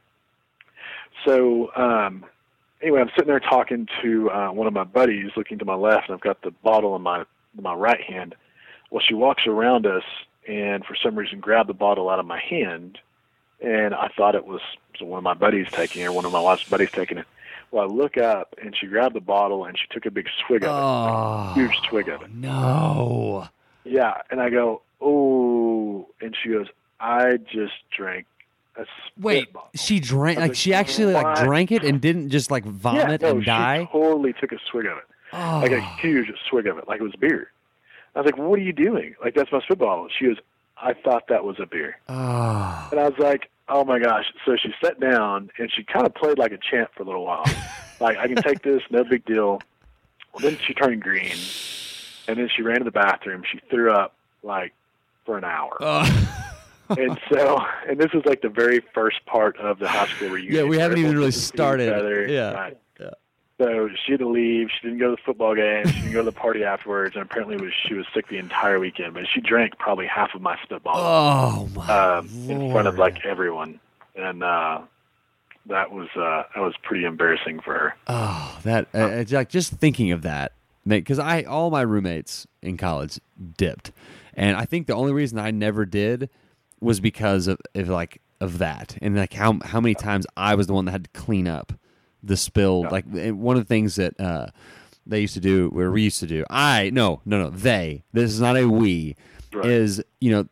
[1.25, 2.25] So um,
[2.83, 6.09] anyway, I'm sitting there talking to uh, one of my buddies, looking to my left,
[6.09, 7.25] and I've got the bottle in my
[7.57, 8.35] in my right hand.
[8.91, 10.05] Well, she walks around us,
[10.47, 12.99] and for some reason, grabbed the bottle out of my hand,
[13.61, 14.61] and I thought it was
[15.01, 17.27] one of my buddies taking it, or one of my wife's buddies taking it.
[17.71, 20.63] Well, I look up, and she grabbed the bottle, and she took a big swig
[20.65, 22.33] of it, oh huge swig of it.
[22.33, 23.49] no
[23.85, 26.69] Yeah, and I go, oh, and she goes,
[27.01, 28.27] I just drank
[29.19, 33.29] wait she drank like she actually like drank it and didn't just like vomit yeah,
[33.29, 35.61] no, and she die totally took a swig of it, oh.
[35.63, 35.99] like a ah.
[36.01, 37.51] huge swig of it, like it was beer.
[38.15, 39.15] I was like, what are you doing?
[39.23, 40.09] Like that's my spitball.
[40.19, 40.39] She was,
[40.79, 42.89] I thought that was a beer, oh.
[42.91, 44.25] and I was like, oh my gosh.
[44.45, 47.25] So she sat down and she kind of played like a champ for a little
[47.25, 47.45] while,
[48.01, 49.61] like I can take this, no big deal.
[50.33, 51.37] Well, then she turned green,
[52.29, 53.43] and then she ran to the bathroom.
[53.51, 54.73] She threw up like
[55.25, 55.77] for an hour.
[55.81, 56.43] Oh.
[56.91, 60.55] and so, and this is like the very first part of the high school reunion.
[60.55, 62.31] Yeah, we haven't even really gets to see each started.
[62.31, 62.79] Yeah, Right.
[63.01, 63.11] yeah.
[63.59, 64.69] So she had to leave.
[64.71, 65.87] She didn't go to the football game.
[65.87, 67.15] She didn't go to the party afterwards.
[67.17, 69.15] And apparently, was she was sick the entire weekend.
[69.15, 71.87] But she drank probably half of my spitball oh my
[72.19, 73.81] um, in front of like everyone,
[74.15, 74.83] and uh,
[75.67, 77.95] that was uh, that was pretty embarrassing for her.
[78.09, 80.53] Oh, that uh, it's like just thinking of that,
[80.87, 83.19] because I all my roommates in college
[83.57, 83.91] dipped,
[84.35, 86.29] and I think the only reason I never did
[86.87, 90.67] was because of, of like of that, and like how how many times I was
[90.67, 91.73] the one that had to clean up
[92.23, 92.83] the spill.
[92.91, 94.49] Like one of the things that uh,
[95.07, 98.05] they used to do, where we used to do, I no no no they.
[98.13, 99.17] This is not a we.
[99.53, 99.67] Right.
[99.67, 100.49] Is you know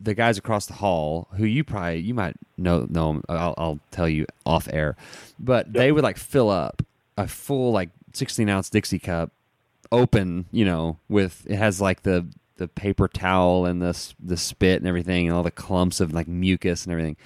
[0.00, 3.78] the guys across the hall who you probably you might know know 'em, I'll, I'll
[3.90, 4.96] tell you off air,
[5.38, 6.82] but they would like fill up
[7.18, 9.30] a full like sixteen ounce Dixie cup,
[9.92, 12.26] open you know with it has like the
[12.60, 16.28] the paper towel and the the spit and everything and all the clumps of like
[16.28, 17.16] mucus and everything,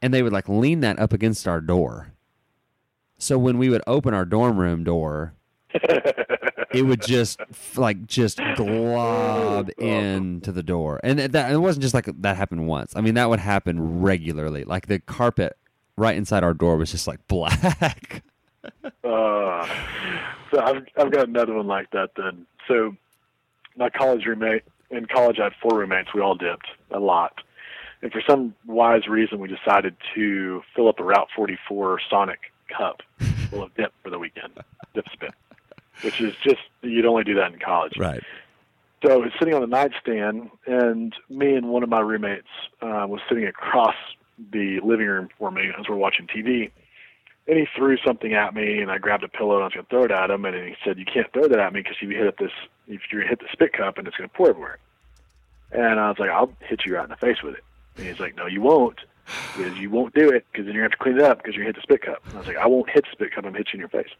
[0.00, 2.12] and they would like lean that up against our door.
[3.18, 5.34] So when we would open our dorm room door,
[5.72, 7.40] it would just
[7.76, 12.66] like just glob into the door, and it- that it wasn't just like that happened
[12.68, 12.94] once.
[12.94, 14.64] I mean, that would happen regularly.
[14.64, 15.56] Like the carpet
[15.96, 18.22] right inside our door was just like black.
[19.02, 19.66] Uh,
[20.52, 22.46] so I've I've got another one like that then.
[22.68, 22.96] So
[23.76, 26.14] my college roommate in college I had four roommates.
[26.14, 27.40] We all dipped a lot,
[28.02, 33.02] and for some wise reason we decided to fill up a Route 44 Sonic cup
[33.50, 34.52] full of dip for the weekend,
[34.94, 35.34] dip spit,
[36.02, 37.96] which is just you'd only do that in college.
[37.98, 38.22] right.
[39.04, 42.48] So I was sitting on the nightstand, and me and one of my roommates
[42.80, 43.94] uh, was sitting across
[44.50, 46.70] the living room for me as we're watching TV.
[47.46, 49.84] And he threw something at me, and I grabbed a pillow and I was going
[49.84, 50.44] to throw it at him.
[50.46, 52.52] And he said, "You can't throw that at me because if you hit this,
[52.88, 54.78] if you hit the spit cup, and it's going to pour everywhere."
[55.72, 57.64] And I was like, "I'll hit you right in the face with it."
[57.98, 59.00] And he's like, "No, you won't,
[59.56, 61.38] because you won't do it because then you're going to have to clean it up
[61.42, 63.34] because you hit the spit cup." And I was like, "I won't hit the spit
[63.34, 63.44] cup.
[63.44, 64.12] I'm hitting you in your face."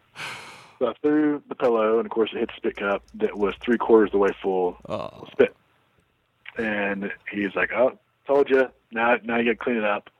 [0.79, 3.55] So I threw the pillow, and of course, it hit the spit cup that was
[3.62, 4.95] three quarters of the way full Oh.
[5.22, 5.57] of spit.
[6.59, 8.68] And he's like, "Oh, told you.
[8.93, 10.11] Now, now you got to clean it up."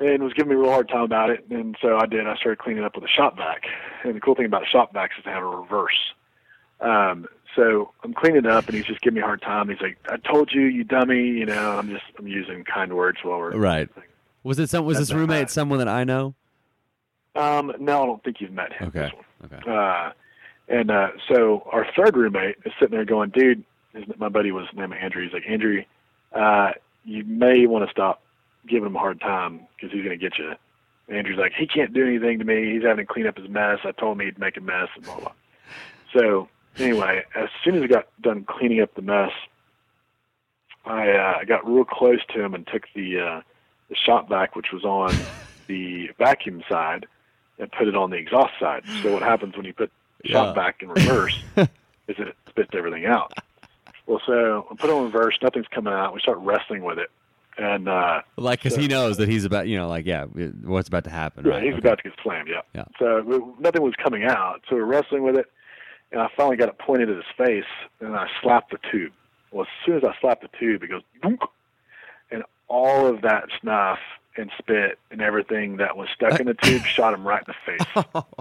[0.00, 1.44] And was giving me a real hard time about it.
[1.50, 2.26] And so I did.
[2.26, 3.62] I started cleaning up with a shop vac.
[4.02, 6.14] And the cool thing about shop vacs is they have a reverse.
[6.80, 9.68] Um, so I'm cleaning up, and he's just giving me a hard time.
[9.68, 13.18] He's like, "I told you, you dummy." You know, I'm just I'm using kind words
[13.22, 13.88] while we're Right.
[14.42, 14.86] Was it some?
[14.86, 15.50] Was this That's not roommate bad.
[15.50, 16.34] someone that I know?
[17.34, 18.88] Um, no, I don't think you've met him.
[18.88, 19.12] Okay.
[19.44, 19.70] Okay.
[19.70, 20.12] Uh,
[20.68, 24.66] and uh, so our third roommate is sitting there going, dude, his, my buddy was
[24.74, 25.22] named Andrew.
[25.24, 25.82] He's like, Andrew,
[26.32, 26.70] uh,
[27.04, 28.22] you may want to stop
[28.66, 30.52] giving him a hard time because he's going to get you.
[31.08, 32.72] Andrew's like, he can't do anything to me.
[32.72, 33.78] He's having to clean up his mess.
[33.84, 35.32] I told him he'd make a mess and blah, blah.
[36.16, 36.48] So
[36.78, 39.32] anyway, as soon as I got done cleaning up the mess,
[40.84, 43.40] I uh, got real close to him and took the uh,
[43.88, 45.14] the shop vac, which was on
[45.66, 47.06] the vacuum side,
[47.58, 48.84] and put it on the exhaust side.
[49.02, 49.90] So what happens when you put
[50.22, 50.62] the shop Yeah.
[50.62, 51.66] vac in reverse is
[52.18, 53.32] it spits everything out.
[54.06, 55.38] Well, so I put it on reverse.
[55.42, 56.14] Nothing's coming out.
[56.14, 57.10] We start wrestling with it,
[57.60, 60.88] and uh, Like, because So- he knows that he's about, you know, like, yeah, what's
[60.88, 61.44] about to happen.
[61.44, 61.62] yeah, right?
[61.62, 61.78] he's Okay.
[61.80, 62.48] about to get slammed.
[62.48, 62.62] Yeah.
[62.74, 62.84] Yeah.
[62.98, 64.62] So we, nothing was coming out.
[64.68, 65.46] So we're wrestling with it,
[66.12, 67.64] and I finally got it pointed at his face,
[68.00, 69.12] and I slapped the tube.
[69.52, 71.38] Well, as soon as I slapped the tube, it goes boom,
[72.30, 73.98] and all of that snuff
[74.36, 77.76] and spit and everything that was stuck in the tube shot him right in the
[78.04, 78.24] face.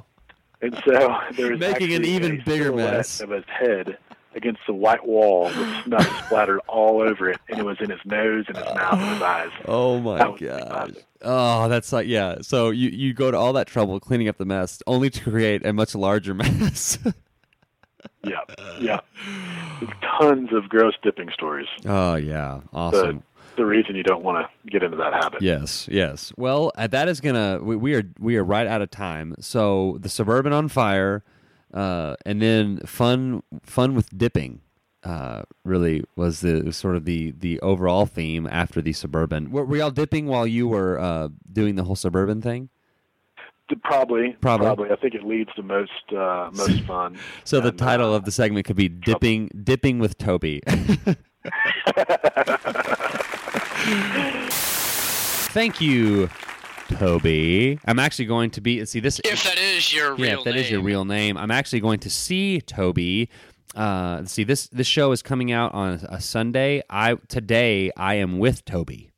[0.62, 3.22] And so there was Making an even bigger mess.
[3.22, 3.98] of his head
[4.36, 8.00] against the white wall with snuff splattered all over it, and it was in his
[8.06, 9.50] nose and his mouth and his eyes.
[9.66, 10.70] Oh my That was gosh.
[10.70, 11.06] classic.
[11.22, 12.38] Oh, that's like yeah.
[12.42, 15.66] So you you go to all that trouble cleaning up the mess, only to create
[15.66, 16.98] a much larger mess.
[18.24, 18.40] Yeah,
[18.80, 19.00] yeah.
[20.20, 21.68] Tons of gross dipping stories.
[21.86, 23.24] oh yeah, awesome.
[23.56, 25.42] The, the reason you don't want to get into that habit.
[25.42, 26.32] Yes, yes.
[26.38, 27.60] Well, uh, that is gonna.
[27.62, 29.36] We, we are we are right out of time.
[29.40, 31.24] So the suburban on fire,
[31.74, 34.62] uh, and then fun fun with dipping.
[35.02, 39.50] Uh, really was the sort of the the overall theme after the suburban.
[39.50, 42.70] Were, were y'all dipping while you were uh, doing the whole suburban thing?
[43.70, 44.90] D- Probably, Probably.
[44.90, 47.18] I think it leads to most uh, most fun.
[47.46, 50.62] So the title uh, of the segment could be dipping dipping with Toby.
[55.52, 56.30] Thank you,
[56.90, 57.80] Toby.
[57.86, 59.20] I'm actually going to be see this.
[59.24, 60.86] If that is your real yeah, if that is your name.
[60.88, 63.30] real name, I'm actually going to see Toby.
[63.76, 66.82] Uh, see this this show is coming out on a Sunday.
[66.90, 69.12] I today I am with Toby.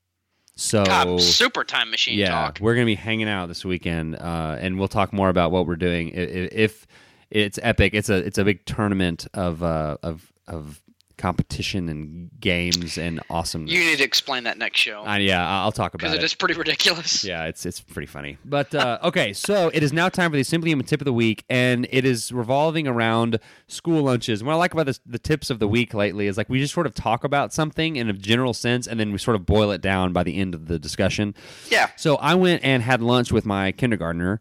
[0.56, 2.60] So God, super time machine yeah, talk.
[2.62, 5.78] we're gonna be hanging out this weekend, uh, and we'll talk more about what we're
[5.78, 6.10] doing.
[6.16, 6.86] I- i- If
[7.32, 10.82] it's epic, it's a it's a big tournament of uh, of of
[11.22, 13.72] competition and games and awesomeness.
[13.72, 16.24] You need to explain that next show Uh, yeah, I- I'll talk about because about
[16.24, 17.24] it is pretty ridiculous.
[17.32, 18.38] yeah, it's it's pretty funny.
[18.46, 21.14] But uh, okay, so it is now time for the Simply Human tip of the
[21.14, 24.42] week, and it is revolving around school lunches.
[24.42, 26.60] And what I like about this, the tips of the week lately is like we
[26.60, 29.46] just sort of talk about something in a general sense, and then we sort of
[29.46, 31.36] boil it down by the end of the discussion.
[31.70, 31.90] Yeah.
[31.96, 34.40] So I went and had lunch with my kindergartner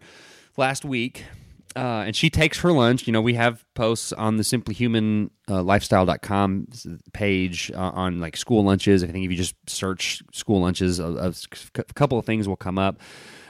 [0.57, 1.25] last week.
[1.77, 3.07] Uh, and she takes her lunch.
[3.07, 9.05] You know, we have posts on the simplyhuman uh, page uh, on like school lunches.
[9.05, 11.33] I think if you just search school lunches, a,
[11.77, 13.01] a couple of things will come up.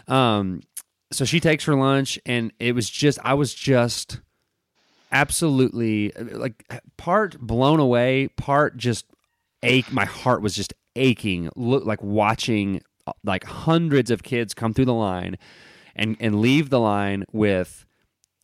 [0.07, 0.61] Um,
[1.13, 4.21] so she takes her lunch, and it was just, I was just
[5.13, 6.63] absolutely like
[6.97, 9.07] part blown away, part just
[9.63, 9.91] ache.
[9.91, 14.85] My heart was just aching, look like watching uh, like hundreds of kids come through
[14.85, 15.37] the line
[15.97, 17.87] and and leave the line with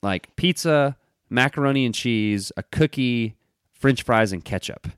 [0.02, 0.96] like pizza,
[1.30, 3.36] macaroni and cheese, a cookie,
[3.72, 4.88] french fries and ketchup.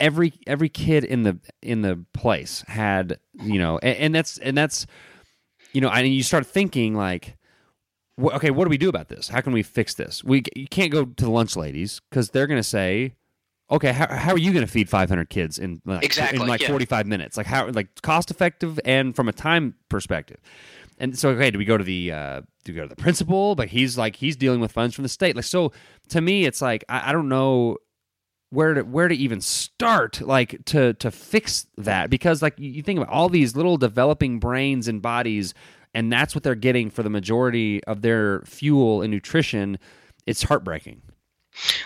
[0.00, 4.56] every every kid in the in the place had you know, and, and that's and
[4.56, 4.86] that's
[5.72, 7.36] you know, and you start thinking like.
[8.20, 9.28] wh- Okay, what do we do about this?
[9.28, 10.22] How can we fix this?
[10.24, 13.14] We you can't go to the lunch ladies because they're going to say,
[13.70, 16.60] "Okay, how, how are you going to feed 500 kids in like, Exactly, in like
[16.62, 16.68] yeah.
[16.68, 17.36] 45 minutes?
[17.36, 20.38] Like how like cost effective and from a time perspective?"
[20.98, 23.54] And so, okay, do we go to the uh, do we go to the principal?
[23.54, 25.36] But he's like he's dealing with funds from the state.
[25.36, 25.72] Like so,
[26.08, 27.78] to me, it's like I, I don't know
[28.50, 32.98] where to where to even start like to to fix that because like you think
[32.98, 35.52] about all these little developing brains and bodies
[35.94, 39.78] and that's what they're getting for the majority of their fuel and nutrition
[40.26, 41.02] it's heartbreaking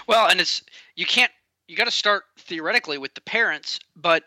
[0.07, 0.63] Well, and it's
[0.97, 1.33] you can't
[1.69, 4.25] you got to start theoretically with the parents, but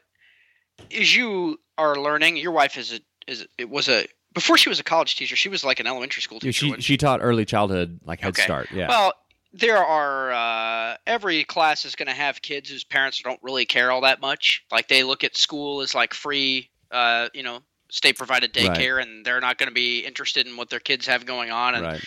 [0.91, 4.79] as you are learning, your wife is a is it was a before she was
[4.79, 6.75] a college teacher, she was like an elementary school teacher.
[6.77, 8.43] she she taught early childhood like head Okay.
[8.43, 9.13] start yeah Well,
[9.53, 13.89] there are uh, every class is going to have kids whose parents don't really care
[13.91, 14.63] all that much.
[14.71, 18.69] Like they look at school as like free, uh, you know, state provided Right.
[18.69, 21.75] daycare, and they're not going to be interested in what their kids have going on.
[21.75, 22.01] And right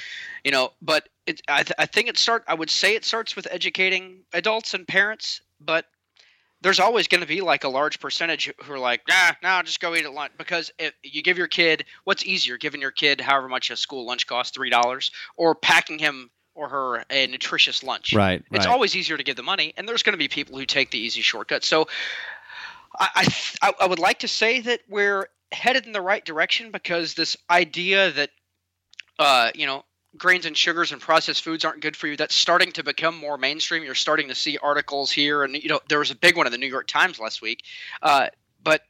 [0.45, 2.45] you know, but it, I, th- I think it start.
[2.47, 5.87] I would say it starts with educating adults and parents, but
[6.61, 9.81] there's always going to be like a large percentage who are like, nah, nah, just
[9.81, 10.33] go eat at lunch.
[10.37, 14.07] Because if you give your kid, what's easier, giving your kid however much a school
[14.07, 18.13] lunch costs, three dollars, or packing him or her a nutritious lunch?
[18.13, 18.73] right It's right.
[18.73, 20.99] always easier to give the money, and there's going to be people who take the
[20.99, 21.63] easy shortcut.
[21.65, 21.87] So,
[22.99, 26.71] I, I, I I would like to say that we're headed in the right direction
[26.71, 28.31] because this idea that,
[29.19, 29.85] uh, you know,
[30.17, 33.37] grains and sugars and processed foods aren't good for you that's starting to become more
[33.39, 33.85] mainstream.
[33.85, 36.53] You're starting to see articles here, and you know, there was a big one in
[36.53, 37.63] the New York Times last week,
[38.03, 38.29] uh,
[38.63, 38.83] but.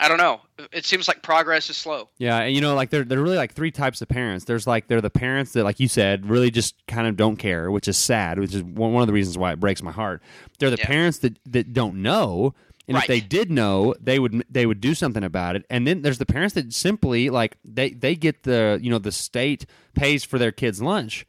[0.00, 0.40] I don't know.
[0.72, 2.08] It seems like progress is slow.
[2.18, 4.44] Yeah, and you know, like there, there are really like three types of parents.
[4.44, 7.70] There's like they're the parents that, like you said, really just kind of don't care,
[7.70, 10.20] which is sad, which is one, one of the reasons why it breaks my heart.
[10.58, 10.86] They're the Yeah.
[10.86, 12.56] parents that that don't know,
[12.86, 15.64] and if they did know, they would they would do something about it.
[15.70, 19.12] And then there's the parents that simply like they they get the you know the
[19.12, 21.26] state pays for their kids' lunch,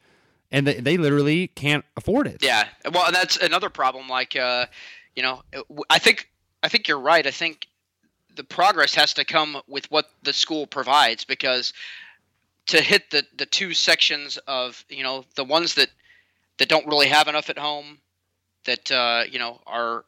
[0.50, 2.42] and they they literally can't afford it.
[2.42, 4.08] Yeah, well, and that's another problem.
[4.08, 4.66] Like, uh,
[5.14, 5.42] you know,
[5.88, 6.30] I think
[6.62, 7.26] I think you're right.
[7.26, 7.68] I think
[8.34, 11.72] the progress has to come with what the school provides because
[12.66, 15.88] to hit the the two sections of you know the ones that
[16.58, 17.98] that don't really have enough at home
[18.64, 20.04] that uh, you know are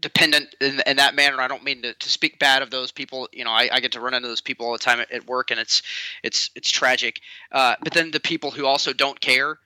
[0.00, 1.40] dependent in, in that manner.
[1.40, 3.28] I don't mean to, to speak bad of those people.
[3.32, 5.26] You know, I, I get to run into those people all the time at, at
[5.26, 5.82] work, and it's
[6.22, 7.20] it's it's tragic.
[7.52, 9.58] Uh, but then the people who also don't care,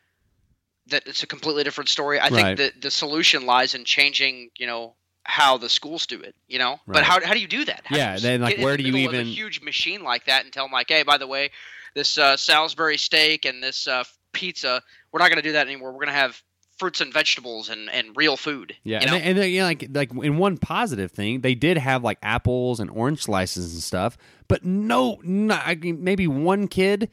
[0.89, 2.19] that it's a completely different story.
[2.19, 2.33] I Right.
[2.33, 6.35] think that the solution lies in changing, you know, how the schools do it.
[6.49, 6.95] You know, Right.
[6.95, 7.83] but how how do you do that?
[7.85, 10.45] How Yeah, you then, like, where the do you even- a huge machine like that
[10.45, 11.51] and tell them like, hey, by the way,
[11.95, 14.83] this uh, Salisbury steak and this uh, pizza,
[15.13, 15.93] we're not going to do that anymore.
[15.93, 16.43] We're going to have
[16.79, 18.77] fruits and vegetables and, and real food.
[18.85, 19.15] Yeah, you know?
[19.15, 22.03] and, they, and they, you know, like like in one positive thing, they did have
[22.03, 24.17] like apples and orange slices and stuff,
[24.49, 27.11] but no, no I mean, maybe one kid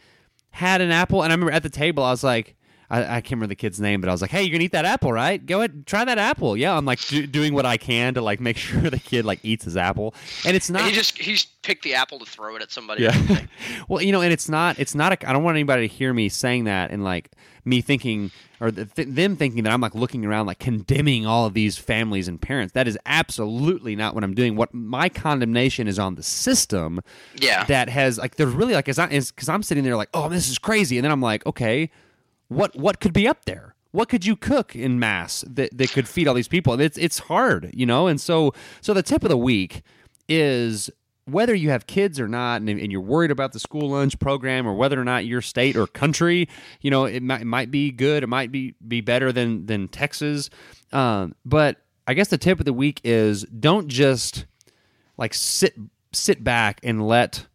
[0.52, 2.56] had an apple, and I remember at the table, I was like.
[2.92, 4.74] I, I can't remember the kid's name, but I was like, "Hey, you're gonna eat
[4.74, 5.44] that apple, right?
[5.44, 8.42] Go ahead, try that apple." Yeah, I'm like do, doing what I can to like
[8.42, 10.14] make sure the kid like eats his apple,
[10.46, 10.86] and it's And not.
[10.86, 13.04] he just he's picked the apple to throw it at somebody.
[13.04, 13.46] Yeah.
[13.88, 14.78] well, you know, and it's not.
[14.78, 15.14] It's not.
[15.14, 17.32] A, I don't want anybody to hear me saying that and like
[17.64, 18.30] me thinking
[18.60, 22.28] or th- them thinking that I'm like looking around like condemning all of these families
[22.28, 22.74] and parents.
[22.74, 24.58] That is absolutely not what I'm doing.
[24.58, 27.00] What my condemnation is on the system
[27.40, 27.64] yeah.
[27.66, 30.58] that has like there's really like as because I'm sitting there like oh this is
[30.58, 31.90] crazy and then I'm like okay
[32.52, 33.76] what what could be up there?
[33.92, 36.80] What could you cook in mass that, that could feed all these people?
[36.80, 38.08] It's it's hard you know?
[38.08, 39.84] And so so the tip of the week
[40.28, 40.90] is
[41.26, 44.68] whether you have kids or not and, and you're worried about the school lunch program
[44.68, 46.50] or whether or not your state or country
[46.82, 49.88] you know it might, it might be good it might be be better than than
[49.88, 50.50] texas.
[50.92, 51.78] Um, but
[52.08, 54.46] i guess the tip of the week is don't just
[55.18, 55.74] like sit
[56.12, 57.48] sit back and let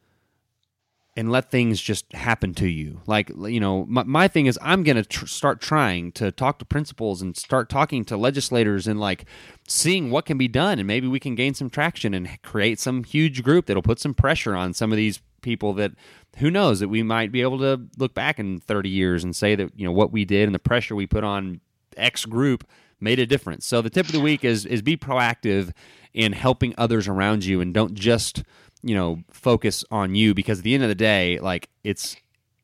[1.16, 3.00] and let things just happen to you.
[3.06, 6.58] Like, you know, my, my thing is I'm going to tr- start trying to talk
[6.58, 9.24] to principals and start talking to legislators and like
[9.66, 10.78] seeing what can be done.
[10.78, 14.12] And maybe we can gain some traction and create some huge group that'll put some
[14.12, 15.92] pressure on some of these people that
[16.38, 19.54] who knows that we might be able to look back in 30 years and say
[19.54, 21.60] that, you know, what we did and the pressure we put on
[21.96, 22.66] X group
[23.00, 23.64] made a difference.
[23.64, 25.72] So the tip of the week is is be proactive
[26.12, 28.42] in helping others around you and don't just
[28.87, 32.16] you know focus on you because at the end of the day like it's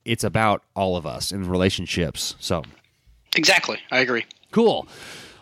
[0.05, 2.63] it's about all of us in relationships so.
[3.35, 3.79] Exactly.
[3.91, 4.25] I agree.
[4.51, 4.87] cool.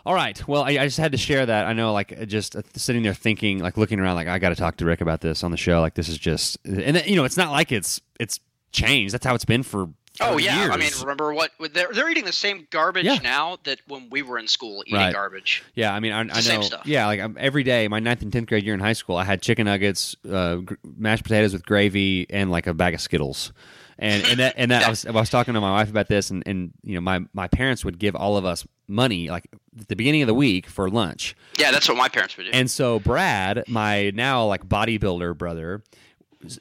[0.05, 0.41] All right.
[0.47, 1.65] Well I, I just had to share that.
[1.67, 4.77] I know like just uh, sitting there thinking like looking around like i gotta talk
[4.77, 5.81] to rick about this on the show.
[5.81, 8.39] Like this is just and you know it's not like it's it's
[8.71, 9.13] changed.
[9.13, 9.89] That's how it's been for
[10.19, 13.19] Oh yeah, I mean, remember what they're they're eating the same garbage Yeah.
[13.23, 15.13] now that when we were in school eating Right.
[15.13, 15.63] garbage.
[15.73, 16.33] Yeah, I mean, I, I know.
[16.41, 16.85] same stuff.
[16.85, 19.23] Yeah, like um, every day, my ninth and tenth grade year in high school, I
[19.23, 23.53] had chicken nuggets, uh, gr- mashed potatoes with gravy, and like a bag of Skittles.
[23.97, 26.29] And and that and that I was I was talking to my wife about this,
[26.29, 29.47] and and you know my my parents would give all of us money like
[29.79, 31.35] at the beginning of the week for lunch.
[31.57, 32.49] Yeah, that's what my parents would do.
[32.51, 35.83] And so Brad, my now like bodybuilder brother,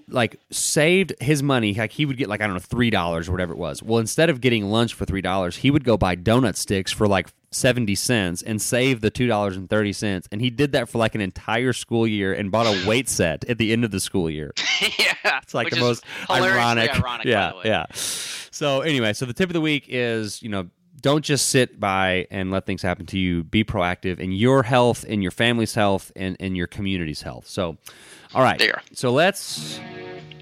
[0.09, 1.75] like saved his money.
[1.75, 3.83] Like he would get like I don't know three dollars or whatever it was.
[3.83, 7.07] Well, instead of getting lunch for three dollars, he would go buy donut sticks for
[7.09, 10.29] like seventy cents and save the two dollars and thirty cents.
[10.31, 13.45] And he did that for like an entire school year and bought a weight set
[13.49, 14.53] at the end of the school year.
[14.99, 16.91] yeah, It's like the most ironic.
[16.99, 17.27] ironic.
[17.27, 17.87] yeah, yeah.
[17.95, 20.69] So anyway, so the tip of the week is you know
[21.01, 23.43] don't just sit by and let things happen to you.
[23.43, 27.47] Be proactive in your health, in your family's health, and in your community's health.
[27.47, 27.79] So,
[28.35, 28.59] all right.
[28.59, 28.83] There.
[28.93, 29.81] So let's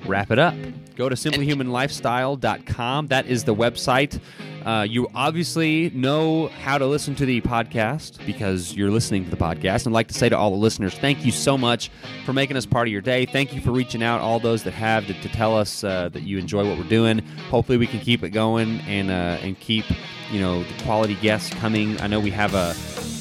[0.06, 0.55] wrap it up.
[0.97, 3.06] Go to simplyhumanlifestyle.com.
[3.09, 4.20] That is the website.
[4.66, 9.36] Uh, you obviously know how to listen to the podcast because you're listening to the
[9.36, 9.86] podcast.
[9.86, 11.90] And I'd like to say to all the listeners, thank you so much
[12.27, 13.24] for making us part of your day.
[13.24, 16.23] Thank you for reaching out, all those that have, to, to tell us uh, that
[16.24, 17.20] you enjoy what we're doing.
[17.48, 19.85] Hopefully, we can keep it going and uh, and keep
[20.31, 21.98] you know the quality guests coming.
[22.01, 22.74] I know we have a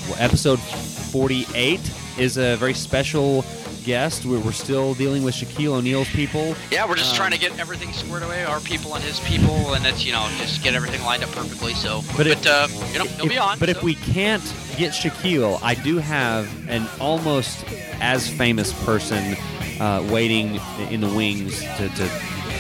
[0.10, 1.80] well, episode 48
[2.18, 3.46] is a very special
[3.88, 4.26] guest.
[4.26, 6.54] We're, we're still dealing with Shaquille O'Neal's people.
[6.70, 9.74] Yeah, we're just Um, trying to get everything squared away, our people and his people,
[9.74, 11.74] and it's you know just get everything lined up perfectly.
[11.74, 13.58] So, But but, if- uh, you know he'll be on.
[13.58, 14.44] But if we can't
[14.78, 17.64] get Shaquille, I do have an almost
[18.00, 19.36] as famous person
[19.80, 20.60] uh, waiting
[20.92, 22.10] in the wings to, to,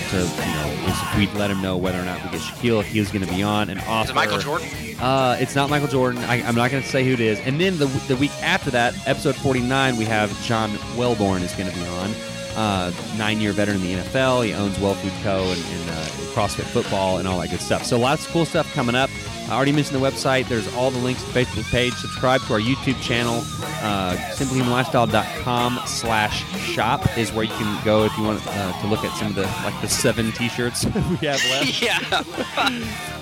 [0.09, 2.87] to you know, if we let him know whether or not we get Shaquille, if
[2.87, 4.05] he was going to be on, and author.
[4.05, 4.67] is it Michael Jordan?
[4.99, 6.23] Uh, it's not Michael Jordan.
[6.23, 7.39] I, I'm not going to say who it is.
[7.41, 11.69] And then the, the week after that, episode 49, we have John Welbourn is going
[11.69, 12.11] to be on.
[12.55, 14.45] Uh, nine-year veteran in the NFL.
[14.45, 15.43] He owns Well Food Co.
[15.43, 17.83] and, and uh, CrossFit Football and all that good stuff.
[17.83, 19.09] So lots of cool stuff coming up.
[19.49, 20.47] I already mentioned the website.
[20.47, 21.93] There's all the links to the Facebook page.
[21.93, 23.37] Subscribe to our YouTube channel.
[23.81, 29.03] Uh, simplyhumanlifestyle.com slash shop is where you can go if you want uh, to look
[29.03, 30.91] at some of the like the seven T-shirts we
[31.25, 31.81] have left.
[31.81, 32.21] yeah.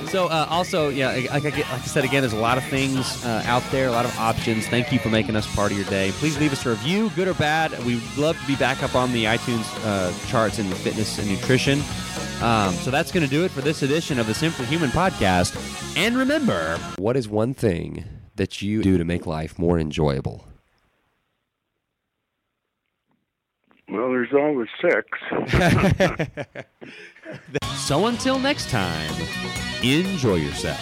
[0.10, 3.24] So uh, also, yeah, like I, like I said again, there's a lot of things
[3.24, 4.68] uh, out there, a lot of options.
[4.68, 6.12] Thank you for making us part of your day.
[6.14, 7.72] Please leave us a review, good or bad.
[7.86, 11.30] We'd love to be back up on the iTunes uh, charts in the fitness and
[11.30, 11.82] nutrition.
[12.41, 15.56] Um, so that's going to do it for this edition of the Simply Human podcast.
[15.98, 18.03] And remember, what is one thing
[18.36, 20.45] that you do to make life more enjoyable?
[23.88, 25.07] Well, there's always sex.
[27.86, 29.14] So until next time,
[29.84, 30.82] enjoy yourself.